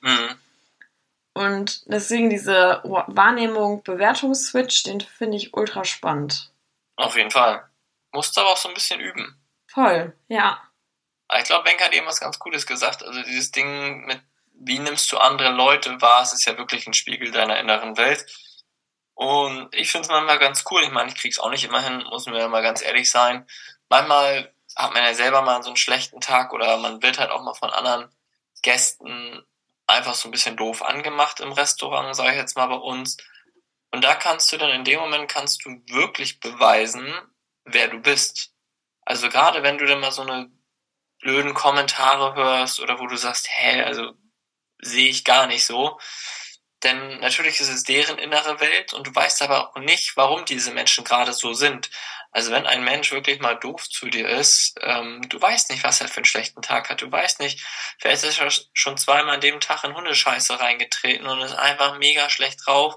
Mhm. 0.01 0.35
Und 1.35 1.83
deswegen 1.87 2.31
diese 2.31 2.81
Wahrnehmung, 2.85 3.83
Bewertungsswitch, 3.83 4.85
den 4.85 5.01
finde 5.01 5.37
ich 5.37 5.55
ultra 5.55 5.85
spannend. 5.85 6.51
Auf 6.97 7.17
jeden 7.17 7.31
Fall. 7.31 7.65
Musst 8.13 8.39
aber 8.39 8.51
auch 8.51 8.57
so 8.57 8.69
ein 8.69 8.75
bisschen 8.75 9.01
üben. 9.01 9.37
Voll, 9.67 10.13
ja. 10.29 10.61
Ich 11.39 11.45
glaube, 11.45 11.65
Benk 11.65 11.83
hat 11.83 11.93
eben 11.93 12.07
was 12.07 12.21
ganz 12.21 12.39
Gutes 12.39 12.67
gesagt. 12.67 13.03
Also 13.03 13.23
dieses 13.23 13.51
Ding 13.51 14.05
mit 14.05 14.21
wie 14.55 14.79
nimmst 14.79 15.11
du 15.13 15.19
andere 15.19 15.51
Leute 15.51 16.01
wahr? 16.01 16.23
Es 16.23 16.33
ist 16.33 16.45
ja 16.47 16.57
wirklich 16.57 16.87
ein 16.87 16.95
Spiegel 16.95 17.31
deiner 17.31 17.59
inneren 17.59 17.97
Welt. 17.97 18.25
Und 19.15 19.73
ich 19.75 19.91
finde 19.91 20.07
es 20.07 20.11
manchmal 20.11 20.39
ganz 20.39 20.65
cool. 20.71 20.83
Ich 20.83 20.91
meine, 20.91 21.11
ich 21.11 21.17
krieg's 21.17 21.39
auch 21.39 21.51
nicht 21.51 21.65
immer 21.65 21.83
hin, 21.83 22.05
muss 22.09 22.27
mir 22.27 22.49
mal 22.49 22.63
ganz 22.63 22.83
ehrlich 22.83 23.11
sein. 23.11 23.47
Manchmal 23.89 24.53
hat 24.77 24.93
man 24.93 25.05
ja 25.05 25.15
selber 25.15 25.43
mal 25.43 25.63
so 25.63 25.71
einen 25.71 25.77
schlechten 25.77 26.21
Tag 26.21 26.53
oder 26.53 26.77
man 26.79 27.03
wird 27.03 27.19
halt 27.19 27.31
auch 27.31 27.43
mal 27.43 27.55
von 27.55 27.71
anderen 27.71 28.09
Gästen 28.63 29.45
einfach 29.87 30.15
so 30.15 30.29
ein 30.29 30.33
bisschen 30.33 30.57
doof 30.57 30.83
angemacht 30.83 31.41
im 31.41 31.53
Restaurant, 31.53 32.17
sage 32.17 32.31
ich 32.31 32.37
jetzt 32.37 32.57
mal 32.57 32.67
bei 32.67 32.77
uns. 32.77 33.17
Und 33.93 34.03
da 34.03 34.15
kannst 34.15 34.51
du 34.53 34.57
dann 34.57 34.71
in 34.71 34.85
dem 34.85 34.99
Moment 34.99 35.31
kannst 35.31 35.65
du 35.65 35.71
wirklich 35.87 36.41
beweisen, 36.41 37.15
wer 37.65 37.89
du 37.89 37.99
bist. 37.99 38.53
Also 39.05 39.29
gerade 39.29 39.63
wenn 39.63 39.79
du 39.79 39.87
dann 39.87 40.01
mal 40.01 40.11
so 40.11 40.23
eine 40.23 40.51
blöden 41.25 41.55
Kommentare 41.55 42.35
hörst 42.37 42.81
oder 42.81 43.01
wo 43.01 43.07
du 43.07 43.17
sagst, 43.17 43.49
hä, 43.51 43.83
also 43.83 44.13
sehe 44.79 45.09
ich 45.09 45.25
gar 45.25 45.47
nicht 45.47 45.65
so. 45.65 45.99
Denn 46.83 47.19
natürlich 47.21 47.61
ist 47.61 47.71
es 47.71 47.83
deren 47.83 48.19
innere 48.19 48.61
Welt 48.61 48.93
und 48.93 49.07
du 49.07 49.15
weißt 49.15 49.41
aber 49.43 49.71
auch 49.71 49.77
nicht, 49.81 50.17
warum 50.17 50.45
diese 50.45 50.71
Menschen 50.73 51.03
gerade 51.03 51.33
so 51.33 51.55
sind. 51.55 51.91
Also 52.31 52.51
wenn 52.53 52.67
ein 52.67 52.85
Mensch 52.85 53.11
wirklich 53.11 53.41
mal 53.41 53.55
doof 53.55 53.89
zu 53.89 54.07
dir 54.11 54.29
ist, 54.29 54.75
ähm, 54.83 55.27
du 55.29 55.41
weißt 55.41 55.71
nicht, 55.71 55.83
was 55.83 56.03
er 56.03 56.09
für 56.09 56.19
einen 56.19 56.25
schlechten 56.27 56.61
Tag 56.61 56.91
hat. 56.91 57.01
Du 57.01 57.11
weißt 57.11 57.41
nicht, 57.41 57.65
vielleicht 57.99 58.25
ist 58.25 58.39
er 58.39 58.51
schon 58.75 58.99
zweimal 58.99 59.37
an 59.37 59.41
dem 59.41 59.61
Tag 59.61 59.83
in 59.85 59.95
Hundescheiße 59.95 60.61
reingetreten 60.61 61.27
und 61.27 61.41
ist 61.41 61.55
einfach 61.55 61.97
mega 61.99 62.29
schlecht 62.29 62.67
drauf. 62.67 62.97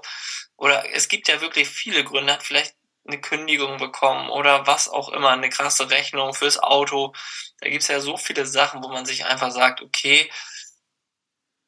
Oder 0.56 0.92
es 0.92 1.08
gibt 1.08 1.28
ja 1.28 1.40
wirklich 1.40 1.68
viele 1.68 2.04
Gründe, 2.04 2.34
hat 2.34 2.42
vielleicht 2.42 2.74
eine 3.06 3.20
Kündigung 3.20 3.78
bekommen 3.78 4.28
oder 4.28 4.66
was 4.66 4.88
auch 4.88 5.08
immer, 5.08 5.30
eine 5.30 5.48
krasse 5.48 5.90
Rechnung 5.90 6.34
fürs 6.34 6.58
Auto. 6.58 7.14
Da 7.60 7.68
gibt's 7.68 7.88
ja 7.88 8.00
so 8.00 8.16
viele 8.16 8.46
Sachen, 8.46 8.82
wo 8.82 8.88
man 8.88 9.06
sich 9.06 9.24
einfach 9.24 9.50
sagt, 9.50 9.80
okay, 9.80 10.30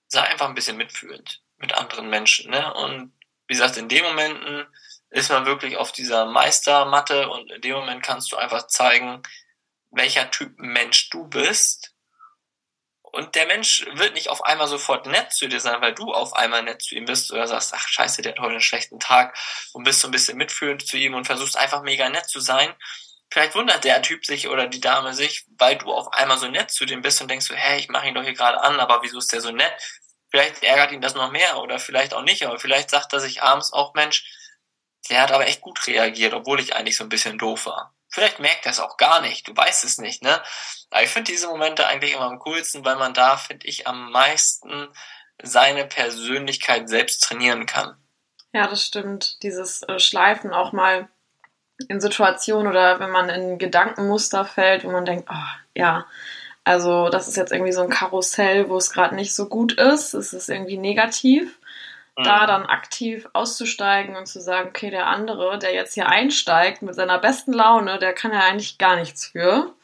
sei 0.09 0.23
einfach 0.23 0.49
ein 0.49 0.55
bisschen 0.55 0.77
mitfühlend 0.77 1.43
mit 1.57 1.73
anderen 1.73 2.11
Menschen. 2.11 2.51
Ne? 2.51 2.75
Und 2.75 3.13
wie 3.47 3.55
gesagt, 3.55 3.77
in 3.77 3.89
den 3.89 4.05
Momenten 4.05 4.67
ist 5.11 5.31
man 5.31 5.47
wirklich 5.47 5.77
auf 5.77 5.93
dieser 5.93 6.27
Meistermatte 6.27 7.29
und 7.29 7.51
in 7.51 7.61
dem 7.63 7.75
Moment 7.75 8.03
kannst 8.03 8.31
du 8.33 8.37
einfach 8.37 8.67
zeigen, 8.67 9.23
welcher 9.91 10.31
Typ 10.31 10.59
Mensch 10.59 11.11
du 11.11 11.27
bist. 11.27 11.95
Und 13.13 13.35
der 13.35 13.47
Mensch 13.47 13.87
wird 13.95 14.15
nicht 14.15 14.29
auf 14.29 14.45
einmal 14.45 14.69
sofort 14.69 15.07
nett 15.07 15.33
zu 15.33 15.49
dir 15.49 15.61
sein, 15.61 15.81
weil 15.81 15.95
du 15.95 16.13
auf 16.13 16.33
einmal 16.33 16.63
nett 16.63 16.83
zu 16.83 16.95
ihm 16.95 17.05
bist 17.05 17.33
oder 17.33 17.47
sagst, 17.47 17.73
ach 17.75 17.89
scheiße, 17.89 18.23
der 18.23 18.33
hat 18.33 18.39
heute 18.39 18.53
einen 18.53 18.61
schlechten 18.61 19.01
Tag 19.01 19.37
und 19.73 19.85
bist 19.85 20.01
so 20.01 20.09
ein 20.09 20.13
bisschen 20.13 20.39
mitfühlend 20.39 20.87
zu 20.87 20.97
ihm 20.97 21.15
und 21.15 21.27
versuchst 21.27 21.57
einfach 21.57 21.83
mega 21.83 22.09
nett 22.09 22.29
zu 22.29 22.41
sein. 22.41 22.73
Vielleicht 23.33 23.55
wundert 23.55 23.85
der 23.85 24.03
Typ 24.03 24.25
sich 24.25 24.49
oder 24.49 24.67
die 24.67 24.81
Dame 24.81 25.15
sich, 25.15 25.45
weil 25.59 25.77
du 25.77 25.93
auf 25.93 26.13
einmal 26.13 26.39
so 26.39 26.49
nett 26.49 26.71
zu 26.71 26.85
dem 26.85 27.03
bist 27.03 27.21
und 27.21 27.29
denkst 27.29 27.47
so, 27.47 27.55
hä, 27.55 27.79
ich 27.79 27.89
mache 27.89 28.09
ihn 28.09 28.15
doch 28.15 28.25
hier 28.25 28.35
gerade 28.35 28.61
an, 28.61 28.81
aber 28.81 29.03
wieso 29.03 29.19
ist 29.19 29.33
der 29.33 29.41
so 29.41 29.51
nett? 29.53 29.73
Vielleicht 30.31 30.63
ärgert 30.63 30.93
ihn 30.93 31.01
das 31.01 31.15
noch 31.15 31.31
mehr 31.31 31.59
oder 31.59 31.79
vielleicht 31.79 32.15
auch 32.15 32.23
nicht, 32.23 32.45
aber 32.47 32.59
vielleicht 32.59 32.91
sagt 32.91 33.13
er 33.13 33.21
sich 33.21 33.43
abends 33.43 33.73
auch, 33.73 33.95
Mensch, 33.95 34.25
der 35.09 35.23
hat 35.23 35.33
aber 35.33 35.47
echt 35.47 35.61
gut 35.61 35.87
reagiert, 35.87 36.35
obwohl 36.35 36.61
ich 36.61 36.75
eigentlich 36.75 36.97
so 36.97 37.05
ein 37.05 37.09
bisschen 37.09 37.39
doof 37.39 37.67
war. 37.67 37.95
Vielleicht 38.11 38.41
merkt 38.41 38.67
er 38.67 38.73
es 38.73 38.81
auch 38.81 38.97
gar 38.97 39.21
nicht, 39.21 39.49
du 39.49 39.57
weißt 39.57 39.85
es 39.85 39.99
nicht, 39.99 40.23
ne? 40.23 40.41
Aber 40.91 41.03
ich 41.03 41.11
finde 41.11 41.31
diese 41.31 41.47
Momente 41.47 41.87
eigentlich 41.87 42.15
immer 42.15 42.25
am 42.25 42.41
coolsten, 42.41 42.85
weil 42.85 42.97
man 42.97 43.15
da, 43.15 43.37
finde 43.37 43.67
ich, 43.67 43.87
am 43.87 44.11
meisten 44.11 44.89
seine 45.43 45.87
Persönlichkeit 45.87 46.89
selbst 46.89 47.23
trainieren 47.23 47.67
kann. 47.67 47.97
Ja, 48.53 48.67
das 48.67 48.85
stimmt. 48.85 49.43
Dieses 49.43 49.83
äh, 49.85 49.99
Schleifen 50.01 50.53
auch 50.53 50.73
mal 50.73 51.09
in 51.89 52.01
Situationen 52.01 52.67
oder 52.67 53.01
wenn 53.01 53.11
man 53.11 53.29
in 53.29 53.59
Gedankenmuster 53.59 54.45
fällt, 54.45 54.85
wo 54.85 54.91
man 54.91 55.05
denkt, 55.05 55.29
oh, 55.31 55.59
ja, 55.75 56.07
also 56.65 57.09
das 57.09 57.29
ist 57.29 57.37
jetzt 57.37 57.53
irgendwie 57.53 57.73
so 57.73 57.83
ein 57.83 57.91
Karussell, 57.91 58.69
wo 58.69 58.77
es 58.77 58.91
gerade 58.91 59.15
nicht 59.15 59.35
so 59.35 59.49
gut 59.49 59.73
ist. 59.73 60.15
Es 60.15 60.33
ist 60.33 60.51
irgendwie 60.51 60.77
negativ. 60.77 61.59
Mhm. 62.21 62.25
Da 62.25 62.47
dann 62.47 62.67
aktiv 62.67 63.29
auszusteigen 63.33 64.17
und 64.17 64.27
zu 64.27 64.41
sagen, 64.41 64.69
okay, 64.69 64.91
der 64.91 65.07
andere, 65.07 65.59
der 65.59 65.73
jetzt 65.73 65.95
hier 65.95 66.09
einsteigt 66.09 66.83
mit 66.83 66.95
seiner 66.95 67.19
besten 67.19 67.53
Laune, 67.53 67.99
der 67.99 68.13
kann 68.13 68.33
ja 68.33 68.41
eigentlich 68.41 68.79
gar 68.79 68.97
nichts 68.97 69.27
für. 69.27 69.75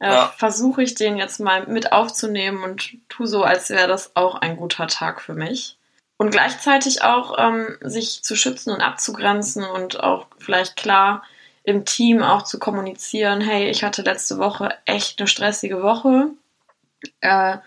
Äh, 0.00 0.12
ja. 0.12 0.34
Versuche 0.36 0.82
ich 0.82 0.94
den 0.94 1.16
jetzt 1.16 1.38
mal 1.38 1.66
mit 1.66 1.92
aufzunehmen 1.92 2.64
und 2.64 2.94
tu 3.08 3.26
so, 3.26 3.44
als 3.44 3.70
wäre 3.70 3.88
das 3.88 4.16
auch 4.16 4.34
ein 4.34 4.56
guter 4.56 4.88
Tag 4.88 5.20
für 5.20 5.34
mich. 5.34 5.78
Und 6.16 6.30
gleichzeitig 6.30 7.02
auch 7.02 7.36
ähm, 7.38 7.78
sich 7.80 8.22
zu 8.22 8.36
schützen 8.36 8.72
und 8.72 8.80
abzugrenzen 8.80 9.64
und 9.64 10.00
auch 10.00 10.26
vielleicht 10.38 10.76
klar 10.76 11.22
im 11.64 11.84
Team 11.84 12.22
auch 12.22 12.42
zu 12.42 12.58
kommunizieren, 12.58 13.40
hey, 13.40 13.68
ich 13.68 13.84
hatte 13.84 14.02
letzte 14.02 14.38
Woche 14.38 14.74
echt 14.84 15.20
eine 15.20 15.28
stressige 15.28 15.82
Woche. 15.82 16.30
Äh, 17.20 17.58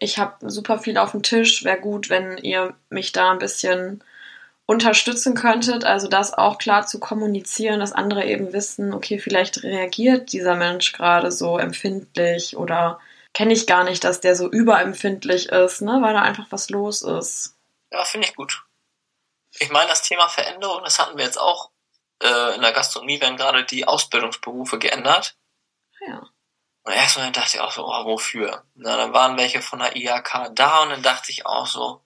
ich 0.00 0.18
habe 0.18 0.50
super 0.50 0.78
viel 0.78 0.98
auf 0.98 1.12
dem 1.12 1.22
Tisch. 1.22 1.64
Wäre 1.64 1.80
gut, 1.80 2.10
wenn 2.10 2.38
ihr 2.38 2.74
mich 2.90 3.12
da 3.12 3.30
ein 3.30 3.38
bisschen 3.38 4.02
unterstützen 4.66 5.34
könntet, 5.34 5.84
also 5.84 6.08
das 6.08 6.34
auch 6.34 6.58
klar 6.58 6.86
zu 6.86 7.00
kommunizieren, 7.00 7.80
dass 7.80 7.92
andere 7.92 8.26
eben 8.26 8.52
wissen, 8.52 8.92
okay, 8.92 9.18
vielleicht 9.18 9.62
reagiert 9.62 10.32
dieser 10.32 10.56
Mensch 10.56 10.92
gerade 10.92 11.32
so 11.32 11.56
empfindlich 11.56 12.54
oder 12.56 13.00
kenne 13.32 13.54
ich 13.54 13.66
gar 13.66 13.84
nicht, 13.84 14.04
dass 14.04 14.20
der 14.20 14.36
so 14.36 14.46
überempfindlich 14.46 15.48
ist, 15.48 15.80
ne, 15.80 15.98
weil 16.02 16.12
da 16.12 16.20
einfach 16.20 16.46
was 16.50 16.68
los 16.68 17.00
ist. 17.00 17.56
Ja, 17.90 18.04
finde 18.04 18.26
ich 18.26 18.36
gut. 18.36 18.62
Ich 19.58 19.70
meine, 19.70 19.88
das 19.88 20.02
Thema 20.02 20.28
Veränderung, 20.28 20.82
das 20.84 20.98
hatten 20.98 21.16
wir 21.16 21.24
jetzt 21.24 21.40
auch 21.40 21.70
äh, 22.22 22.54
in 22.54 22.60
der 22.60 22.72
Gastronomie, 22.72 23.20
werden 23.22 23.38
gerade 23.38 23.64
die 23.64 23.88
Ausbildungsberufe 23.88 24.78
geändert. 24.78 25.36
Ja. 26.06 26.28
Und 26.88 26.94
erstmal 26.94 27.30
dachte 27.32 27.56
ich 27.56 27.60
auch 27.60 27.70
so, 27.70 27.84
oh, 27.86 28.04
wofür? 28.06 28.64
Na, 28.74 28.96
dann 28.96 29.12
waren 29.12 29.36
welche 29.36 29.60
von 29.60 29.80
der 29.80 29.94
IHK 29.94 30.54
da 30.54 30.78
und 30.78 30.88
dann 30.88 31.02
dachte 31.02 31.30
ich 31.30 31.44
auch 31.44 31.66
so, 31.66 32.02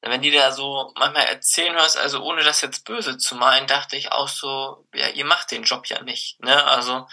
wenn 0.00 0.22
die 0.22 0.30
da 0.30 0.52
so 0.52 0.90
manchmal 0.96 1.26
erzählen 1.26 1.74
hörst, 1.74 1.98
also 1.98 2.22
ohne 2.22 2.42
das 2.42 2.62
jetzt 2.62 2.86
böse 2.86 3.18
zu 3.18 3.34
meinen, 3.34 3.66
dachte 3.66 3.94
ich 3.94 4.12
auch 4.12 4.28
so, 4.28 4.88
ja, 4.94 5.08
ihr 5.08 5.26
macht 5.26 5.50
den 5.50 5.64
Job 5.64 5.84
ja 5.88 6.02
nicht, 6.02 6.40
ne? 6.42 6.64
Also 6.64 7.06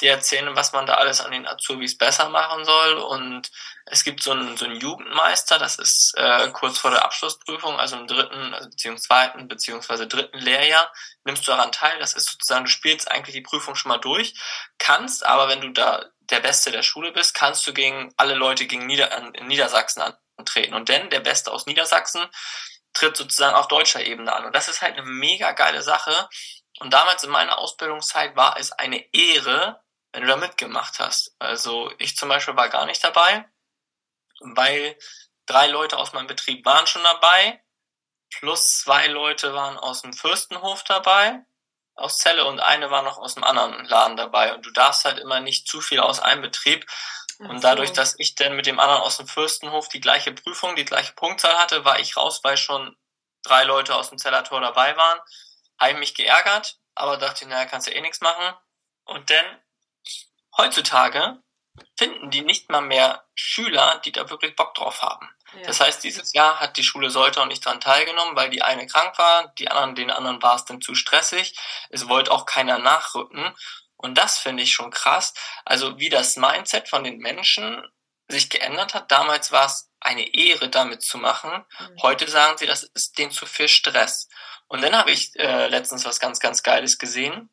die 0.00 0.08
erzählen, 0.08 0.56
was 0.56 0.72
man 0.72 0.86
da 0.86 0.94
alles 0.94 1.20
an 1.20 1.30
den 1.30 1.46
Azubis 1.46 1.96
besser 1.96 2.28
machen 2.30 2.64
soll 2.64 2.94
und 2.94 3.48
es 3.86 4.02
gibt 4.02 4.20
so 4.20 4.32
einen, 4.32 4.56
so 4.56 4.64
einen 4.64 4.80
Jugendmeister, 4.80 5.56
das 5.56 5.76
ist 5.76 6.14
äh, 6.16 6.50
kurz 6.50 6.78
vor 6.78 6.90
der 6.90 7.04
Abschlussprüfung, 7.04 7.78
also 7.78 7.96
im 7.96 8.08
dritten, 8.08 8.54
also 8.54 8.70
beziehungsweise 8.70 9.06
zweiten, 9.06 9.46
beziehungsweise 9.46 10.08
dritten 10.08 10.38
Lehrjahr, 10.38 10.92
nimmst 11.22 11.46
du 11.46 11.52
daran 11.52 11.70
teil, 11.70 11.96
das 12.00 12.14
ist 12.14 12.28
sozusagen, 12.28 12.64
du 12.64 12.70
spielst 12.72 13.08
eigentlich 13.08 13.36
die 13.36 13.40
Prüfung 13.40 13.76
schon 13.76 13.90
mal 13.90 13.98
durch, 13.98 14.34
kannst, 14.78 15.24
aber 15.24 15.48
wenn 15.48 15.60
du 15.60 15.70
da 15.70 16.04
der 16.30 16.40
Beste 16.40 16.70
der 16.70 16.82
Schule 16.82 17.12
bist, 17.12 17.34
kannst 17.34 17.66
du 17.66 17.72
gegen 17.72 18.12
alle 18.16 18.34
Leute 18.34 18.66
gegen 18.66 18.86
Nieder 18.86 19.16
in 19.34 19.46
Niedersachsen 19.46 20.00
an 20.00 20.14
antreten. 20.40 20.74
Und 20.74 20.88
denn 20.88 21.10
der 21.10 21.20
Beste 21.20 21.52
aus 21.52 21.66
Niedersachsen 21.66 22.26
tritt 22.92 23.16
sozusagen 23.16 23.54
auf 23.54 23.68
deutscher 23.68 24.04
Ebene 24.04 24.34
an. 24.34 24.44
Und 24.46 24.54
das 24.54 24.68
ist 24.68 24.82
halt 24.82 24.96
eine 24.98 25.06
mega 25.06 25.52
geile 25.52 25.82
Sache. 25.82 26.28
Und 26.80 26.92
damals 26.92 27.22
in 27.22 27.30
meiner 27.30 27.58
Ausbildungszeit 27.58 28.34
war 28.34 28.58
es 28.58 28.72
eine 28.72 29.04
Ehre, 29.14 29.80
wenn 30.12 30.22
du 30.22 30.28
da 30.28 30.36
mitgemacht 30.36 30.98
hast. 30.98 31.36
Also 31.38 31.92
ich 31.98 32.16
zum 32.16 32.28
Beispiel 32.28 32.56
war 32.56 32.68
gar 32.68 32.86
nicht 32.86 33.04
dabei, 33.04 33.48
weil 34.40 34.98
drei 35.46 35.68
Leute 35.68 35.98
aus 35.98 36.12
meinem 36.12 36.26
Betrieb 36.26 36.64
waren 36.64 36.86
schon 36.86 37.04
dabei, 37.04 37.62
plus 38.30 38.80
zwei 38.80 39.06
Leute 39.06 39.54
waren 39.54 39.78
aus 39.78 40.02
dem 40.02 40.12
Fürstenhof 40.12 40.82
dabei, 40.84 41.44
aus 42.00 42.18
Celle 42.18 42.44
und 42.46 42.60
eine 42.60 42.90
war 42.90 43.02
noch 43.02 43.18
aus 43.18 43.36
einem 43.36 43.44
anderen 43.44 43.84
Laden 43.86 44.16
dabei. 44.16 44.54
Und 44.54 44.66
du 44.66 44.70
darfst 44.70 45.04
halt 45.04 45.18
immer 45.18 45.40
nicht 45.40 45.68
zu 45.68 45.80
viel 45.80 46.00
aus 46.00 46.20
einem 46.20 46.42
Betrieb, 46.42 46.86
und 47.48 47.64
dadurch, 47.64 47.92
dass 47.94 48.18
ich 48.18 48.34
dann 48.34 48.54
mit 48.54 48.66
dem 48.66 48.78
anderen 48.78 49.00
aus 49.00 49.16
dem 49.16 49.26
Fürstenhof 49.26 49.88
die 49.88 50.00
gleiche 50.00 50.30
Prüfung, 50.30 50.76
die 50.76 50.84
gleiche 50.84 51.14
Punktzahl 51.14 51.56
hatte, 51.56 51.86
war 51.86 51.98
ich 51.98 52.14
raus, 52.18 52.40
weil 52.42 52.58
schon 52.58 52.94
drei 53.42 53.64
Leute 53.64 53.94
aus 53.94 54.10
dem 54.10 54.18
Zellertor 54.18 54.60
dabei 54.60 54.94
waren. 54.94 55.18
Habe 55.78 55.92
ich 55.92 55.98
mich 55.98 56.14
geärgert, 56.14 56.76
aber 56.94 57.16
dachte, 57.16 57.48
naja, 57.48 57.64
kannst 57.64 57.86
du 57.86 57.92
eh 57.92 58.00
nichts 58.02 58.20
machen. 58.20 58.54
Und 59.04 59.30
dann, 59.30 59.46
heutzutage, 60.58 61.38
finden 62.00 62.30
die 62.30 62.40
nicht 62.40 62.70
mal 62.70 62.80
mehr 62.80 63.26
Schüler, 63.34 64.00
die 64.06 64.10
da 64.10 64.30
wirklich 64.30 64.56
Bock 64.56 64.74
drauf 64.74 65.02
haben. 65.02 65.28
Ja. 65.52 65.66
Das 65.66 65.80
heißt, 65.80 66.02
dieses 66.02 66.32
Jahr 66.32 66.58
hat 66.58 66.78
die 66.78 66.82
Schule 66.82 67.10
Soltau 67.10 67.44
nicht 67.44 67.62
dran 67.62 67.78
teilgenommen, 67.78 68.34
weil 68.36 68.48
die 68.48 68.62
eine 68.62 68.86
krank 68.86 69.18
war, 69.18 69.48
die 69.58 69.70
anderen, 69.70 69.94
den 69.94 70.10
anderen 70.10 70.40
war 70.40 70.56
es 70.56 70.64
dann 70.64 70.80
zu 70.80 70.94
stressig. 70.94 71.54
Es 71.90 72.08
wollte 72.08 72.32
auch 72.32 72.46
keiner 72.46 72.78
nachrücken. 72.78 73.54
Und 73.96 74.16
das 74.16 74.38
finde 74.38 74.62
ich 74.62 74.72
schon 74.72 74.90
krass. 74.90 75.34
Also 75.66 75.98
wie 75.98 76.08
das 76.08 76.36
Mindset 76.36 76.88
von 76.88 77.04
den 77.04 77.18
Menschen 77.18 77.86
sich 78.28 78.48
geändert 78.48 78.94
hat. 78.94 79.10
Damals 79.10 79.52
war 79.52 79.66
es 79.66 79.90
eine 80.00 80.34
Ehre, 80.34 80.70
damit 80.70 81.02
zu 81.02 81.18
machen. 81.18 81.66
Mhm. 81.80 81.96
Heute 82.00 82.30
sagen 82.30 82.56
sie, 82.56 82.66
das 82.66 82.84
ist 82.84 83.18
denen 83.18 83.30
zu 83.30 83.44
viel 83.44 83.68
Stress. 83.68 84.26
Und 84.68 84.82
dann 84.82 84.96
habe 84.96 85.10
ich 85.10 85.38
äh, 85.38 85.66
letztens 85.66 86.06
was 86.06 86.18
ganz, 86.18 86.40
ganz 86.40 86.62
Geiles 86.62 86.96
gesehen, 86.96 87.50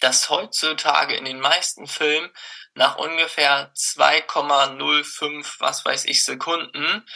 dass 0.00 0.30
heutzutage 0.30 1.16
in 1.16 1.24
den 1.24 1.40
meisten 1.40 1.86
Filmen 1.86 2.30
nach 2.74 2.96
ungefähr 2.96 3.72
2,05, 3.74 5.56
was 5.58 5.84
weiß 5.84 6.04
ich, 6.04 6.24
Sekunden 6.24 7.06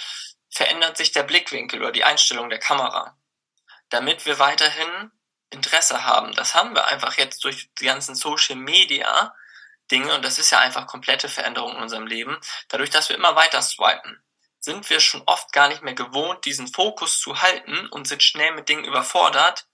verändert 0.51 0.97
sich 0.97 1.13
der 1.13 1.23
Blickwinkel 1.23 1.81
oder 1.81 1.93
die 1.93 2.05
Einstellung 2.05 2.51
der 2.51 2.59
Kamera, 2.59 3.17
damit 3.89 4.27
wir 4.27 4.39
weiterhin 4.39 5.11
Interesse 5.51 6.05
haben. 6.05 6.35
Das 6.35 6.55
haben 6.55 6.75
wir 6.75 6.87
einfach 6.87 7.17
jetzt 7.17 7.45
durch 7.45 7.71
die 7.79 7.85
ganzen 7.85 8.15
Social 8.15 8.57
Media 8.57 9.35
Dinge 9.91 10.15
und 10.15 10.25
das 10.25 10.39
ist 10.39 10.51
ja 10.51 10.59
einfach 10.59 10.87
komplette 10.87 11.29
Veränderung 11.29 11.77
in 11.77 11.83
unserem 11.83 12.07
Leben. 12.07 12.39
Dadurch, 12.69 12.91
dass 12.91 13.09
wir 13.09 13.17
immer 13.17 13.37
weiter 13.37 13.61
swipen, 13.63 14.23
sind 14.59 14.89
wir 14.91 15.01
schon 15.01 15.23
oft 15.27 15.53
gar 15.53 15.69
nicht 15.69 15.83
mehr 15.83 15.95
gewohnt, 15.95 16.45
diesen 16.45 16.69
Fokus 16.69 17.21
zu 17.21 17.43
halten 17.43 17.89
und 17.89 18.07
sind 18.07 18.23
schnell 18.23 18.55
mit 18.55 18.69
Dingen 18.69 18.85
überfordert, 18.85 19.67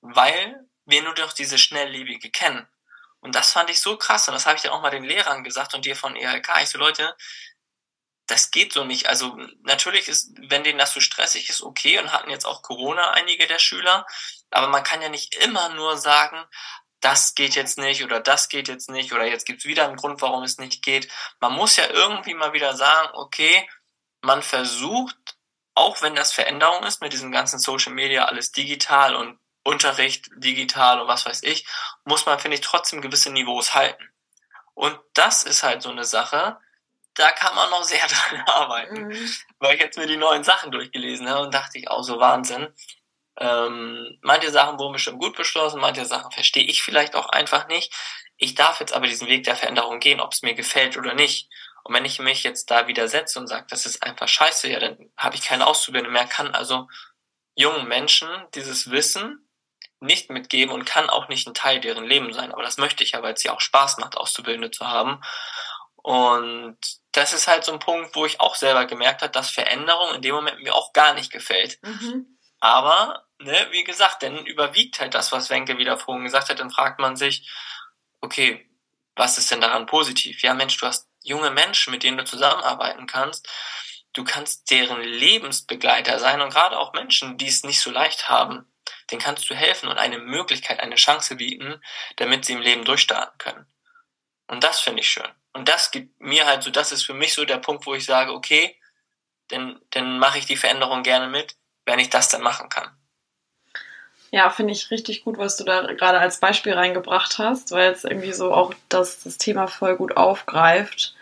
weil 0.00 0.68
wir 0.86 1.02
nur 1.02 1.14
durch 1.14 1.32
diese 1.32 1.58
Schnelllebige 1.58 2.30
kennen. 2.30 2.68
Und 3.20 3.34
das 3.34 3.52
fand 3.52 3.70
ich 3.70 3.80
so 3.80 3.96
krass 3.96 4.28
und 4.28 4.34
das 4.34 4.44
habe 4.44 4.56
ich 4.56 4.62
dann 4.62 4.72
auch 4.72 4.82
mal 4.82 4.90
den 4.90 5.04
Lehrern 5.04 5.44
gesagt 5.44 5.72
und 5.74 5.84
dir 5.84 5.96
von 5.96 6.14
EHK. 6.14 6.60
Ich 6.62 6.68
so, 6.68 6.78
Leute, 6.78 7.16
das 8.26 8.50
geht 8.50 8.72
so 8.72 8.84
nicht. 8.84 9.08
Also 9.08 9.36
natürlich 9.62 10.08
ist, 10.08 10.32
wenn 10.48 10.64
denen 10.64 10.78
das 10.78 10.92
so 10.92 11.00
stressig 11.00 11.48
ist, 11.48 11.62
okay 11.62 11.98
und 11.98 12.12
hatten 12.12 12.30
jetzt 12.30 12.44
auch 12.44 12.62
Corona 12.62 13.12
einige 13.12 13.46
der 13.46 13.58
Schüler, 13.58 14.06
aber 14.50 14.68
man 14.68 14.84
kann 14.84 15.02
ja 15.02 15.08
nicht 15.08 15.34
immer 15.36 15.70
nur 15.70 15.96
sagen, 15.96 16.44
das 17.00 17.34
geht 17.34 17.54
jetzt 17.54 17.76
nicht 17.76 18.02
oder 18.02 18.20
das 18.20 18.48
geht 18.48 18.68
jetzt 18.68 18.88
nicht 18.88 19.12
oder 19.12 19.26
jetzt 19.26 19.46
gibt's 19.46 19.66
wieder 19.66 19.84
einen 19.84 19.96
Grund, 19.96 20.22
warum 20.22 20.42
es 20.42 20.58
nicht 20.58 20.82
geht. 20.82 21.10
Man 21.38 21.52
muss 21.52 21.76
ja 21.76 21.88
irgendwie 21.88 22.34
mal 22.34 22.54
wieder 22.54 22.74
sagen, 22.76 23.10
okay, 23.12 23.68
man 24.22 24.42
versucht, 24.42 25.36
auch 25.74 26.00
wenn 26.00 26.14
das 26.14 26.32
Veränderung 26.32 26.84
ist 26.84 27.02
mit 27.02 27.12
diesem 27.12 27.30
ganzen 27.30 27.58
Social 27.58 27.92
Media, 27.92 28.24
alles 28.24 28.52
digital 28.52 29.16
und 29.16 29.38
Unterricht 29.64 30.28
digital 30.36 31.00
und 31.00 31.08
was 31.08 31.26
weiß 31.26 31.42
ich, 31.42 31.66
muss 32.04 32.26
man, 32.26 32.38
finde 32.38 32.56
ich, 32.56 32.60
trotzdem 32.60 33.00
gewisse 33.00 33.30
Niveaus 33.30 33.74
halten. 33.74 34.08
Und 34.74 34.98
das 35.14 35.42
ist 35.42 35.62
halt 35.62 35.82
so 35.82 35.90
eine 35.90 36.04
Sache, 36.04 36.58
da 37.14 37.30
kann 37.30 37.54
man 37.54 37.70
noch 37.70 37.84
sehr 37.84 38.06
dran 38.06 38.42
arbeiten. 38.46 39.08
Mhm. 39.08 39.30
Weil 39.58 39.76
ich 39.76 39.80
jetzt 39.80 39.96
mir 39.96 40.06
die 40.06 40.16
neuen 40.16 40.44
Sachen 40.44 40.70
durchgelesen 40.70 41.28
habe 41.28 41.42
und 41.42 41.54
dachte 41.54 41.78
ich 41.78 41.88
auch 41.88 42.02
so 42.02 42.20
Wahnsinn. 42.20 42.68
Ähm, 43.36 44.18
manche 44.22 44.50
Sachen 44.50 44.78
wurden 44.78 44.92
bestimmt 44.92 45.20
gut 45.20 45.36
beschlossen, 45.36 45.80
manche 45.80 46.04
Sachen 46.04 46.30
verstehe 46.30 46.64
ich 46.64 46.82
vielleicht 46.82 47.16
auch 47.16 47.28
einfach 47.28 47.66
nicht. 47.66 47.92
Ich 48.36 48.54
darf 48.54 48.80
jetzt 48.80 48.92
aber 48.92 49.06
diesen 49.06 49.28
Weg 49.28 49.44
der 49.44 49.56
Veränderung 49.56 49.98
gehen, 49.98 50.20
ob 50.20 50.32
es 50.32 50.42
mir 50.42 50.54
gefällt 50.54 50.96
oder 50.96 51.14
nicht. 51.14 51.48
Und 51.82 51.94
wenn 51.94 52.04
ich 52.04 52.18
mich 52.18 52.44
jetzt 52.44 52.70
da 52.70 52.86
widersetze 52.86 53.38
und 53.38 53.46
sage, 53.46 53.66
das 53.68 53.86
ist 53.86 54.02
einfach 54.02 54.28
scheiße, 54.28 54.68
ja, 54.68 54.78
dann 54.78 55.10
habe 55.16 55.34
ich 55.36 55.42
keine 55.42 55.66
Auszubildende 55.66 56.12
mehr, 56.12 56.26
kann 56.26 56.54
also 56.54 56.88
jungen 57.54 57.86
Menschen 57.86 58.28
dieses 58.54 58.90
Wissen 58.90 59.43
nicht 60.04 60.30
mitgeben 60.30 60.72
und 60.72 60.84
kann 60.84 61.10
auch 61.10 61.28
nicht 61.28 61.46
ein 61.46 61.54
Teil 61.54 61.80
deren 61.80 62.04
Leben 62.04 62.32
sein. 62.32 62.52
Aber 62.52 62.62
das 62.62 62.78
möchte 62.78 63.02
ich 63.02 63.12
ja, 63.12 63.22
weil 63.22 63.34
es 63.34 63.42
ja 63.42 63.52
auch 63.52 63.60
Spaß 63.60 63.98
macht, 63.98 64.16
Auszubildende 64.16 64.70
zu 64.70 64.86
haben. 64.86 65.20
Und 65.96 66.76
das 67.12 67.32
ist 67.32 67.48
halt 67.48 67.64
so 67.64 67.72
ein 67.72 67.78
Punkt, 67.78 68.14
wo 68.14 68.26
ich 68.26 68.40
auch 68.40 68.54
selber 68.54 68.84
gemerkt 68.84 69.22
habe, 69.22 69.32
dass 69.32 69.50
Veränderung 69.50 70.14
in 70.14 70.22
dem 70.22 70.34
Moment 70.34 70.62
mir 70.62 70.74
auch 70.74 70.92
gar 70.92 71.14
nicht 71.14 71.32
gefällt. 71.32 71.78
Mhm. 71.82 72.38
Aber, 72.60 73.24
ne, 73.38 73.68
wie 73.70 73.84
gesagt, 73.84 74.22
dann 74.22 74.44
überwiegt 74.46 75.00
halt 75.00 75.14
das, 75.14 75.32
was 75.32 75.50
Wenke 75.50 75.78
wieder 75.78 75.98
vorhin 75.98 76.24
gesagt 76.24 76.50
hat, 76.50 76.60
dann 76.60 76.70
fragt 76.70 77.00
man 77.00 77.16
sich, 77.16 77.50
okay, 78.20 78.68
was 79.16 79.38
ist 79.38 79.50
denn 79.50 79.60
daran 79.60 79.86
positiv? 79.86 80.42
Ja, 80.42 80.54
Mensch, 80.54 80.76
du 80.78 80.86
hast 80.86 81.08
junge 81.22 81.50
Menschen, 81.50 81.90
mit 81.90 82.02
denen 82.02 82.18
du 82.18 82.24
zusammenarbeiten 82.24 83.06
kannst. 83.06 83.48
Du 84.12 84.24
kannst 84.24 84.70
deren 84.70 85.00
Lebensbegleiter 85.02 86.18
sein 86.18 86.40
und 86.40 86.52
gerade 86.52 86.78
auch 86.78 86.92
Menschen, 86.92 87.36
die 87.38 87.48
es 87.48 87.64
nicht 87.64 87.80
so 87.80 87.90
leicht 87.90 88.28
haben, 88.28 88.66
denen 89.10 89.20
kannst 89.20 89.48
du 89.48 89.54
helfen 89.54 89.88
und 89.88 89.98
eine 89.98 90.18
Möglichkeit, 90.18 90.80
eine 90.80 90.96
Chance 90.96 91.36
bieten, 91.36 91.80
damit 92.16 92.44
sie 92.44 92.54
im 92.54 92.60
Leben 92.60 92.84
durchstarten 92.84 93.38
können. 93.38 93.66
Und 94.46 94.64
das 94.64 94.80
finde 94.80 95.00
ich 95.00 95.08
schön. 95.08 95.28
Und 95.52 95.68
das 95.68 95.90
gibt 95.90 96.20
mir 96.20 96.46
halt 96.46 96.62
so, 96.62 96.70
das 96.70 96.92
ist 96.92 97.04
für 97.04 97.14
mich 97.14 97.34
so 97.34 97.44
der 97.44 97.58
Punkt, 97.58 97.86
wo 97.86 97.94
ich 97.94 98.04
sage, 98.04 98.32
okay, 98.32 98.78
dann, 99.48 99.80
dann 99.90 100.18
mache 100.18 100.38
ich 100.38 100.46
die 100.46 100.56
Veränderung 100.56 101.02
gerne 101.02 101.28
mit, 101.28 101.56
wenn 101.86 101.98
ich 101.98 102.10
das 102.10 102.28
dann 102.28 102.42
machen 102.42 102.68
kann. 102.68 102.90
Ja, 104.30 104.50
finde 104.50 104.72
ich 104.72 104.90
richtig 104.90 105.22
gut, 105.22 105.38
was 105.38 105.56
du 105.56 105.64
da 105.64 105.82
gerade 105.92 106.18
als 106.18 106.40
Beispiel 106.40 106.74
reingebracht 106.74 107.38
hast, 107.38 107.70
weil 107.70 107.92
es 107.92 108.02
irgendwie 108.02 108.32
so 108.32 108.52
auch 108.52 108.74
das, 108.88 109.22
das 109.22 109.38
Thema 109.38 109.68
voll 109.68 109.96
gut 109.96 110.16
aufgreift, 110.16 111.14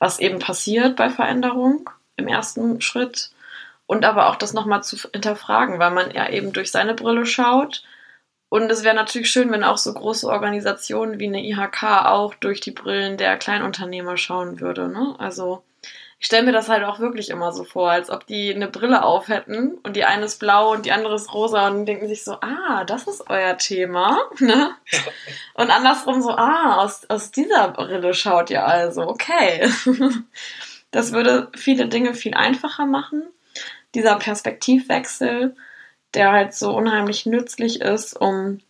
was 0.00 0.18
eben 0.18 0.40
passiert 0.40 0.96
bei 0.96 1.08
Veränderung 1.08 1.88
im 2.16 2.26
ersten 2.26 2.80
Schritt 2.80 3.30
und 3.88 4.04
aber 4.04 4.28
auch 4.28 4.36
das 4.36 4.52
nochmal 4.52 4.84
zu 4.84 4.96
hinterfragen, 5.12 5.80
weil 5.80 5.90
man 5.90 6.12
ja 6.12 6.28
eben 6.28 6.52
durch 6.52 6.70
seine 6.70 6.94
Brille 6.94 7.26
schaut 7.26 7.82
und 8.50 8.70
es 8.70 8.82
wäre 8.82 8.94
natürlich 8.94 9.30
schön, 9.30 9.50
wenn 9.50 9.64
auch 9.64 9.76
so 9.76 9.92
große 9.92 10.26
Organisationen 10.26 11.18
wie 11.18 11.26
eine 11.26 11.44
IHK 11.44 11.82
auch 12.06 12.34
durch 12.34 12.60
die 12.60 12.70
Brillen 12.70 13.18
der 13.18 13.36
Kleinunternehmer 13.36 14.16
schauen 14.16 14.60
würde. 14.60 14.88
Ne? 14.88 15.14
Also 15.18 15.62
ich 16.18 16.26
stelle 16.26 16.46
mir 16.46 16.52
das 16.52 16.68
halt 16.68 16.82
auch 16.82 16.98
wirklich 16.98 17.28
immer 17.28 17.52
so 17.52 17.64
vor, 17.64 17.90
als 17.90 18.10
ob 18.10 18.26
die 18.26 18.52
eine 18.52 18.68
Brille 18.68 19.04
auf 19.04 19.28
hätten 19.28 19.74
und 19.82 19.96
die 19.96 20.04
eine 20.04 20.24
ist 20.24 20.38
blau 20.38 20.72
und 20.72 20.86
die 20.86 20.92
andere 20.92 21.14
ist 21.14 21.32
rosa 21.32 21.68
und 21.68 21.86
denken 21.86 22.08
sich 22.08 22.24
so, 22.24 22.38
ah, 22.40 22.84
das 22.84 23.06
ist 23.06 23.28
euer 23.28 23.56
Thema. 23.58 24.18
Ne? 24.40 24.70
Und 25.54 25.70
andersrum 25.70 26.22
so, 26.22 26.30
ah, 26.30 26.76
aus, 26.76 27.04
aus 27.08 27.30
dieser 27.30 27.68
Brille 27.68 28.14
schaut 28.14 28.50
ihr 28.50 28.66
also, 28.66 29.02
okay. 29.02 29.70
Das 30.90 31.12
würde 31.12 31.50
viele 31.54 31.86
Dinge 31.86 32.14
viel 32.14 32.32
einfacher 32.32 32.86
machen. 32.86 33.24
Dieser 33.98 34.16
Perspektivwechsel 34.16 35.54
der 36.14 36.32
halt 36.32 36.54
so 36.54 36.74
unheimlich 36.74 37.26
nützlich 37.26 37.80
ist, 37.80 38.14
um 38.14 38.60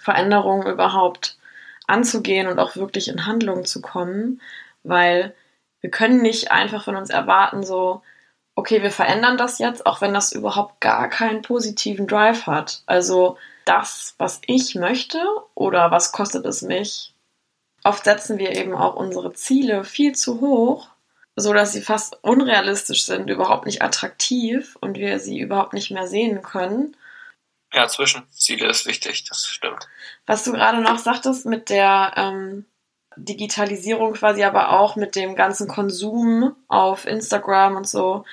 Veränderungen 0.00 0.66
überhaupt 0.66 1.38
anzugehen 1.86 2.48
und 2.48 2.58
auch 2.58 2.76
wirklich 2.76 3.08
in 3.08 3.26
Handlung 3.26 3.64
zu 3.64 3.80
kommen, 3.80 4.40
weil 4.82 5.34
wir 5.80 5.90
können 5.90 6.20
nicht 6.20 6.50
einfach 6.50 6.84
von 6.84 6.96
uns 6.96 7.10
erwarten, 7.10 7.62
so, 7.62 8.02
okay, 8.54 8.82
wir 8.82 8.90
verändern 8.90 9.36
das 9.36 9.58
jetzt, 9.58 9.86
auch 9.86 10.00
wenn 10.00 10.14
das 10.14 10.32
überhaupt 10.32 10.80
gar 10.80 11.08
keinen 11.08 11.42
positiven 11.42 12.06
Drive 12.06 12.46
hat. 12.46 12.82
Also 12.86 13.38
das, 13.64 14.14
was 14.18 14.40
ich 14.46 14.74
möchte 14.74 15.22
oder 15.54 15.90
was 15.90 16.12
kostet 16.12 16.44
es 16.46 16.62
mich? 16.62 17.14
Oft 17.84 18.04
setzen 18.04 18.38
wir 18.38 18.56
eben 18.56 18.74
auch 18.74 18.96
unsere 18.96 19.32
Ziele 19.32 19.84
viel 19.84 20.14
zu 20.14 20.40
hoch, 20.40 20.88
so 21.36 21.52
dass 21.52 21.72
sie 21.72 21.82
fast 21.82 22.18
unrealistisch 22.22 23.04
sind, 23.04 23.28
überhaupt 23.28 23.66
nicht 23.66 23.82
attraktiv 23.82 24.76
und 24.80 24.96
wir 24.96 25.20
sie 25.20 25.38
überhaupt 25.38 25.74
nicht 25.74 25.90
mehr 25.90 26.06
sehen 26.06 26.42
können. 26.42 26.96
Ja, 27.72 27.88
Zwischenziele 27.88 28.68
ist 28.68 28.86
wichtig, 28.86 29.24
das 29.24 29.46
stimmt. 29.46 29.86
Was 30.24 30.44
du 30.44 30.52
gerade 30.52 30.80
noch 30.80 30.98
sagtest 30.98 31.44
mit 31.44 31.68
der 31.68 32.12
ähm, 32.16 32.64
Digitalisierung 33.16 34.14
quasi, 34.14 34.44
aber 34.44 34.70
auch 34.70 34.96
mit 34.96 35.14
dem 35.14 35.36
ganzen 35.36 35.68
Konsum 35.68 36.56
auf 36.68 37.06
Instagram 37.06 37.76
und 37.76 37.88
so. 37.88 38.24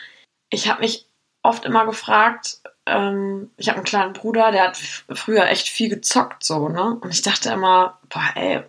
Ich 0.49 0.69
habe 0.69 0.81
mich 0.81 1.07
oft 1.41 1.65
immer 1.65 1.85
gefragt, 1.85 2.61
ähm, 2.85 3.51
ich 3.57 3.69
habe 3.69 3.77
einen 3.77 3.85
kleinen 3.85 4.13
Bruder, 4.13 4.51
der 4.51 4.63
hat 4.63 4.77
früher 4.77 5.47
echt 5.47 5.67
viel 5.67 5.89
gezockt, 5.89 6.43
so, 6.43 6.69
ne? 6.69 6.99
Und 7.01 7.11
ich 7.11 7.21
dachte 7.21 7.49
immer, 7.49 7.99
boah, 8.09 8.31
ey, 8.35 8.63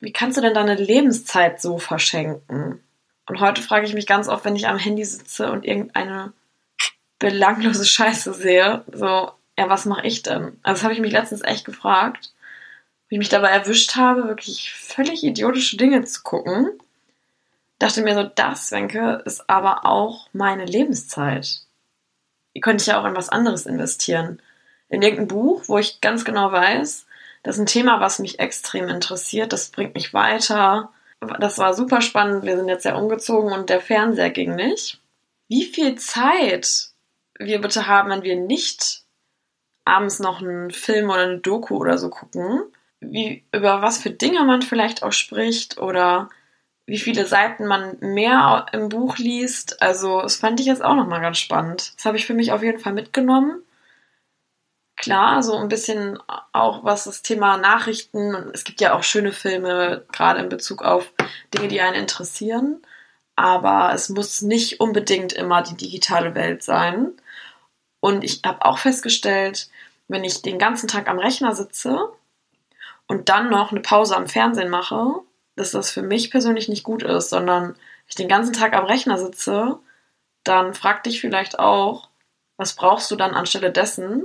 wie 0.00 0.12
kannst 0.12 0.36
du 0.36 0.40
denn 0.40 0.54
deine 0.54 0.74
Lebenszeit 0.74 1.60
so 1.60 1.78
verschenken? 1.78 2.82
Und 3.28 3.40
heute 3.40 3.62
frage 3.62 3.86
ich 3.86 3.94
mich 3.94 4.06
ganz 4.06 4.28
oft, 4.28 4.44
wenn 4.44 4.56
ich 4.56 4.68
am 4.68 4.78
Handy 4.78 5.04
sitze 5.04 5.52
und 5.52 5.64
irgendeine 5.64 6.32
belanglose 7.18 7.84
Scheiße 7.84 8.32
sehe, 8.32 8.84
so, 8.90 9.30
ja, 9.58 9.68
was 9.68 9.84
mache 9.84 10.06
ich 10.06 10.22
denn? 10.22 10.58
Also 10.62 10.78
das 10.78 10.82
habe 10.82 10.94
ich 10.94 11.00
mich 11.00 11.12
letztens 11.12 11.42
echt 11.42 11.64
gefragt, 11.64 12.32
wie 13.08 13.16
ich 13.16 13.18
mich 13.18 13.28
dabei 13.28 13.48
erwischt 13.48 13.96
habe, 13.96 14.28
wirklich 14.28 14.72
völlig 14.72 15.24
idiotische 15.24 15.76
Dinge 15.76 16.04
zu 16.04 16.22
gucken. 16.22 16.70
Dachte 17.78 18.02
mir 18.02 18.14
so, 18.14 18.24
das, 18.24 18.72
Wenke, 18.72 19.22
ist 19.24 19.48
aber 19.48 19.84
auch 19.84 20.28
meine 20.32 20.64
Lebenszeit. 20.64 21.60
Die 22.54 22.60
könnte 22.60 22.82
ich 22.82 22.88
ja 22.88 23.00
auch 23.00 23.04
in 23.04 23.16
was 23.16 23.28
anderes 23.28 23.66
investieren. 23.66 24.40
In 24.88 25.02
irgendein 25.02 25.28
Buch, 25.28 25.64
wo 25.66 25.78
ich 25.78 26.00
ganz 26.00 26.24
genau 26.24 26.50
weiß, 26.50 27.06
das 27.42 27.56
ist 27.56 27.60
ein 27.60 27.66
Thema, 27.66 28.00
was 28.00 28.18
mich 28.18 28.40
extrem 28.40 28.88
interessiert, 28.88 29.52
das 29.52 29.68
bringt 29.68 29.94
mich 29.94 30.14
weiter. 30.14 30.90
Das 31.20 31.58
war 31.58 31.74
super 31.74 32.00
spannend. 32.00 32.44
Wir 32.44 32.56
sind 32.56 32.68
jetzt 32.68 32.84
ja 32.84 32.96
umgezogen 32.96 33.52
und 33.52 33.70
der 33.70 33.80
Fernseher 33.80 34.30
ging 34.30 34.54
nicht. 34.54 35.00
Wie 35.48 35.64
viel 35.64 35.96
Zeit 35.96 36.90
wir 37.38 37.60
bitte 37.60 37.86
haben, 37.86 38.10
wenn 38.10 38.22
wir 38.22 38.36
nicht 38.36 39.02
abends 39.84 40.20
noch 40.20 40.42
einen 40.42 40.70
Film 40.70 41.10
oder 41.10 41.22
eine 41.22 41.38
Doku 41.38 41.76
oder 41.76 41.98
so 41.98 42.10
gucken, 42.10 42.62
wie, 43.00 43.44
über 43.52 43.80
was 43.80 43.98
für 43.98 44.10
Dinge 44.10 44.44
man 44.44 44.62
vielleicht 44.62 45.02
auch 45.02 45.12
spricht 45.12 45.78
oder 45.78 46.28
wie 46.86 46.98
viele 46.98 47.26
Seiten 47.26 47.66
man 47.66 47.98
mehr 48.00 48.66
im 48.72 48.88
Buch 48.88 49.18
liest. 49.18 49.82
Also, 49.82 50.22
das 50.22 50.36
fand 50.36 50.60
ich 50.60 50.66
jetzt 50.66 50.84
auch 50.84 50.94
nochmal 50.94 51.20
ganz 51.20 51.38
spannend. 51.38 51.92
Das 51.96 52.06
habe 52.06 52.16
ich 52.16 52.26
für 52.26 52.34
mich 52.34 52.52
auf 52.52 52.62
jeden 52.62 52.78
Fall 52.78 52.92
mitgenommen. 52.92 53.62
Klar, 54.98 55.44
so 55.44 55.56
ein 55.56 55.68
bisschen 55.68 56.18
auch 56.52 56.82
was 56.82 57.04
das 57.04 57.22
Thema 57.22 57.56
Nachrichten 57.56 58.34
und 58.34 58.52
es 58.52 58.64
gibt 58.64 58.80
ja 58.80 58.94
auch 58.94 59.04
schöne 59.04 59.32
Filme, 59.32 60.04
gerade 60.10 60.40
in 60.40 60.48
Bezug 60.48 60.82
auf 60.82 61.12
Dinge, 61.54 61.68
die 61.68 61.80
einen 61.80 61.94
interessieren. 61.94 62.82
Aber 63.36 63.92
es 63.94 64.08
muss 64.08 64.42
nicht 64.42 64.80
unbedingt 64.80 65.32
immer 65.32 65.62
die 65.62 65.76
digitale 65.76 66.34
Welt 66.34 66.64
sein. 66.64 67.12
Und 68.00 68.24
ich 68.24 68.42
habe 68.44 68.64
auch 68.64 68.78
festgestellt, 68.78 69.68
wenn 70.08 70.24
ich 70.24 70.42
den 70.42 70.58
ganzen 70.58 70.88
Tag 70.88 71.08
am 71.08 71.20
Rechner 71.20 71.54
sitze 71.54 72.10
und 73.06 73.28
dann 73.28 73.50
noch 73.50 73.70
eine 73.70 73.80
Pause 73.80 74.16
am 74.16 74.26
Fernsehen 74.26 74.68
mache, 74.68 75.20
dass 75.54 75.70
das 75.70 75.92
für 75.92 76.02
mich 76.02 76.32
persönlich 76.32 76.68
nicht 76.68 76.82
gut 76.82 77.04
ist, 77.04 77.30
sondern 77.30 77.76
ich 78.08 78.16
den 78.16 78.28
ganzen 78.28 78.52
Tag 78.52 78.74
am 78.74 78.84
Rechner 78.84 79.16
sitze, 79.16 79.78
dann 80.42 80.74
frag 80.74 81.04
dich 81.04 81.20
vielleicht 81.20 81.60
auch, 81.60 82.08
was 82.56 82.74
brauchst 82.74 83.12
du 83.12 83.16
dann 83.16 83.34
anstelle 83.34 83.70
dessen? 83.70 84.24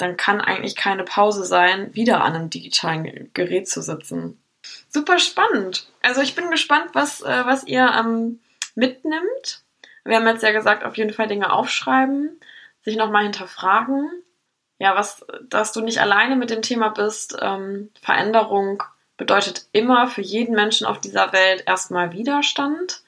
Dann 0.00 0.16
kann 0.16 0.40
eigentlich 0.40 0.76
keine 0.76 1.04
Pause 1.04 1.44
sein, 1.44 1.94
wieder 1.94 2.22
an 2.22 2.34
einem 2.34 2.50
digitalen 2.50 3.30
Gerät 3.34 3.68
zu 3.68 3.82
sitzen. 3.82 4.42
Super 4.88 5.18
spannend. 5.18 5.88
Also 6.02 6.20
ich 6.20 6.34
bin 6.34 6.50
gespannt, 6.50 6.90
was, 6.92 7.22
äh, 7.22 7.42
was 7.44 7.64
ihr 7.64 7.90
ähm, 7.98 8.40
mitnimmt. 8.74 9.62
Wir 10.04 10.16
haben 10.16 10.26
jetzt 10.26 10.42
ja 10.42 10.52
gesagt, 10.52 10.84
auf 10.84 10.96
jeden 10.96 11.12
Fall 11.12 11.28
Dinge 11.28 11.52
aufschreiben, 11.52 12.40
sich 12.82 12.96
nochmal 12.96 13.24
hinterfragen 13.24 14.10
ja, 14.80 14.96
was, 14.96 15.24
dass 15.42 15.72
du 15.72 15.82
nicht 15.82 16.00
alleine 16.00 16.36
mit 16.36 16.50
dem 16.50 16.62
Thema 16.62 16.88
bist. 16.88 17.36
Ähm, 17.40 17.90
Veränderung 18.00 18.82
bedeutet 19.18 19.66
immer 19.72 20.08
für 20.08 20.22
jeden 20.22 20.54
Menschen 20.54 20.86
auf 20.86 20.98
dieser 20.98 21.32
Welt 21.34 21.64
erstmal 21.66 22.12
Widerstand 22.12 23.02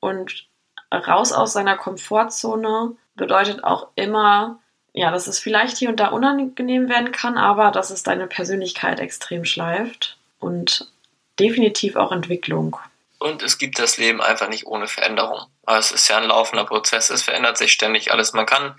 und 0.00 0.48
raus 0.90 1.32
aus 1.32 1.52
seiner 1.52 1.76
Komfortzone 1.76 2.96
bedeutet 3.16 3.62
auch 3.64 3.88
immer, 3.96 4.60
ja, 4.94 5.10
dass 5.10 5.26
es 5.26 5.40
vielleicht 5.40 5.76
hier 5.76 5.88
und 5.88 5.98
da 5.98 6.08
unangenehm 6.08 6.88
werden 6.88 7.12
kann, 7.12 7.36
aber 7.36 7.72
dass 7.72 7.90
es 7.90 8.04
deine 8.04 8.28
Persönlichkeit 8.28 9.00
extrem 9.00 9.44
schleift 9.44 10.16
und 10.38 10.88
definitiv 11.38 11.96
auch 11.96 12.12
Entwicklung. 12.12 12.78
Und 13.18 13.42
es 13.42 13.58
gibt 13.58 13.78
das 13.80 13.96
Leben 13.96 14.22
einfach 14.22 14.48
nicht 14.48 14.66
ohne 14.66 14.86
Veränderung. 14.86 15.46
Es 15.66 15.90
ist 15.90 16.08
ja 16.08 16.18
ein 16.18 16.28
laufender 16.28 16.64
Prozess, 16.64 17.10
es 17.10 17.22
verändert 17.22 17.58
sich 17.58 17.72
ständig 17.72 18.12
alles. 18.12 18.34
Man 18.34 18.46
kann 18.46 18.76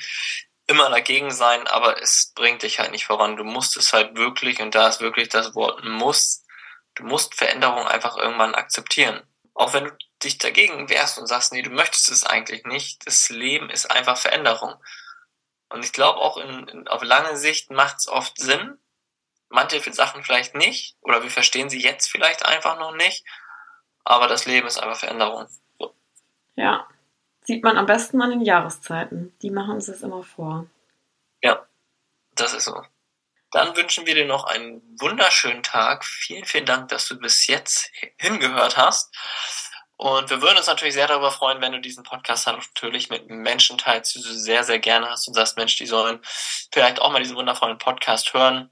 immer 0.67 0.89
dagegen 0.89 1.31
sein, 1.31 1.67
aber 1.67 2.01
es 2.01 2.31
bringt 2.33 2.63
dich 2.63 2.79
halt 2.79 2.91
nicht 2.91 3.05
voran. 3.05 3.35
Du 3.35 3.43
musst 3.43 3.75
es 3.75 3.91
halt 3.91 4.15
wirklich, 4.15 4.61
und 4.61 4.73
da 4.73 4.87
ist 4.87 5.01
wirklich 5.01 5.27
das 5.27 5.53
Wort 5.53 5.83
muss, 5.83 6.43
du 6.95 7.03
musst 7.03 7.35
Veränderung 7.35 7.87
einfach 7.87 8.15
irgendwann 8.17 8.55
akzeptieren. 8.55 9.21
Auch 9.53 9.73
wenn 9.73 9.85
du 9.85 9.91
dich 10.23 10.37
dagegen 10.37 10.89
wehrst 10.89 11.17
und 11.17 11.27
sagst, 11.27 11.51
nee, 11.51 11.61
du 11.61 11.71
möchtest 11.71 12.09
es 12.09 12.25
eigentlich 12.25 12.63
nicht, 12.65 13.05
das 13.05 13.29
Leben 13.29 13.69
ist 13.69 13.91
einfach 13.91 14.17
Veränderung. 14.17 14.75
Und 15.69 15.83
ich 15.83 15.93
glaube 15.93 16.19
auch 16.19 16.37
in, 16.37 16.67
in, 16.67 16.87
auf 16.87 17.03
lange 17.03 17.37
Sicht 17.37 17.71
macht 17.71 17.97
es 17.97 18.07
oft 18.07 18.37
Sinn, 18.37 18.77
manche 19.49 19.81
Sachen 19.93 20.23
vielleicht 20.23 20.55
nicht, 20.55 20.95
oder 21.01 21.23
wir 21.23 21.31
verstehen 21.31 21.69
sie 21.69 21.81
jetzt 21.81 22.09
vielleicht 22.09 22.45
einfach 22.45 22.79
noch 22.79 22.95
nicht, 22.95 23.25
aber 24.03 24.27
das 24.27 24.45
Leben 24.45 24.67
ist 24.67 24.77
einfach 24.77 24.99
Veränderung. 24.99 25.47
So. 25.79 25.93
Ja, 26.55 26.87
Sieht 27.45 27.63
man 27.63 27.77
am 27.77 27.85
besten 27.85 28.21
an 28.23 28.31
den 28.31 28.41
Jahreszeiten. 28.41 29.31
Die 29.43 29.51
machen 29.51 29.75
uns 29.75 29.85
das 29.85 30.01
immer 30.01 30.23
vor. 30.23 30.65
Ja, 31.43 31.63
das 32.33 32.53
ist 32.53 32.65
so. 32.65 32.81
Dann 33.51 33.75
wünschen 33.77 34.07
wir 34.07 34.15
dir 34.15 34.25
noch 34.25 34.45
einen 34.45 34.81
wunderschönen 34.99 35.61
Tag. 35.61 36.03
Vielen, 36.03 36.45
vielen 36.45 36.65
Dank, 36.65 36.89
dass 36.89 37.07
du 37.07 37.19
bis 37.19 37.45
jetzt 37.45 37.91
hingehört 38.17 38.77
hast. 38.77 39.15
Und 39.97 40.29
wir 40.29 40.41
würden 40.41 40.57
uns 40.57 40.67
natürlich 40.67 40.93
sehr 40.93 41.07
darüber 41.07 41.31
freuen, 41.31 41.61
wenn 41.61 41.71
du 41.71 41.79
diesen 41.79 42.03
Podcast 42.03 42.47
natürlich 42.47 43.09
mit 43.09 43.29
Menschen 43.29 43.77
teilst, 43.77 44.15
die 44.15 44.21
du 44.21 44.33
sehr, 44.33 44.63
sehr 44.63 44.79
gerne 44.79 45.09
hast 45.09 45.27
und 45.27 45.33
sagst, 45.33 45.57
Mensch, 45.57 45.77
die 45.77 45.87
sollen 45.87 46.19
vielleicht 46.71 47.01
auch 47.01 47.11
mal 47.11 47.21
diesen 47.21 47.37
wundervollen 47.37 47.77
Podcast 47.77 48.33
hören 48.33 48.69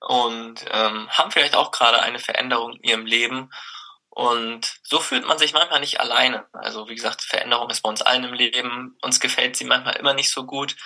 und 0.00 0.64
ähm, 0.70 1.10
haben 1.10 1.30
vielleicht 1.30 1.54
auch 1.54 1.70
gerade 1.70 2.00
eine 2.00 2.18
Veränderung 2.18 2.72
in 2.74 2.82
ihrem 2.82 3.06
Leben 3.06 3.50
und 4.12 4.80
so 4.82 4.98
fühlt 4.98 5.24
man 5.24 5.38
sich 5.38 5.52
manchmal 5.52 5.78
nicht 5.78 6.00
alleine. 6.00 6.44
Also 6.52 6.88
wie 6.88 6.96
gesagt, 6.96 7.22
Veränderung 7.22 7.70
ist 7.70 7.80
bei 7.80 7.88
uns 7.88 8.02
allen 8.02 8.24
im 8.24 8.34
Leben. 8.34 8.98
Uns 9.02 9.20
gefällt 9.20 9.56
sie 9.56 9.64
manchmal 9.64 9.96
immer 9.96 10.14
nicht 10.14 10.30
so 10.30 10.44
gut. 10.44 10.76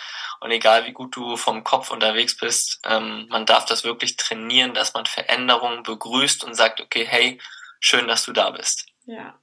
Und 0.41 0.51
egal 0.51 0.87
wie 0.87 0.93
gut 0.93 1.17
du 1.17 1.37
vom 1.39 1.65
Kopf 1.65 1.91
unterwegs 1.91 2.37
bist, 2.37 2.81
ähm, 2.85 3.27
man 3.31 3.47
darf 3.47 3.65
das 3.65 3.83
wirklich 3.83 4.17
trainieren, 4.17 4.75
dass 4.75 4.93
man 4.93 5.07
Veränderungen 5.07 5.83
begrüßt 5.83 6.45
und 6.45 6.55
sagt, 6.55 6.83
okay, 6.83 7.07
hey, 7.07 7.41
schön, 7.81 8.09
dass 8.09 8.25
du 8.25 8.33
da 8.33 8.51
bist. 8.51 8.87
Ja, 9.07 9.35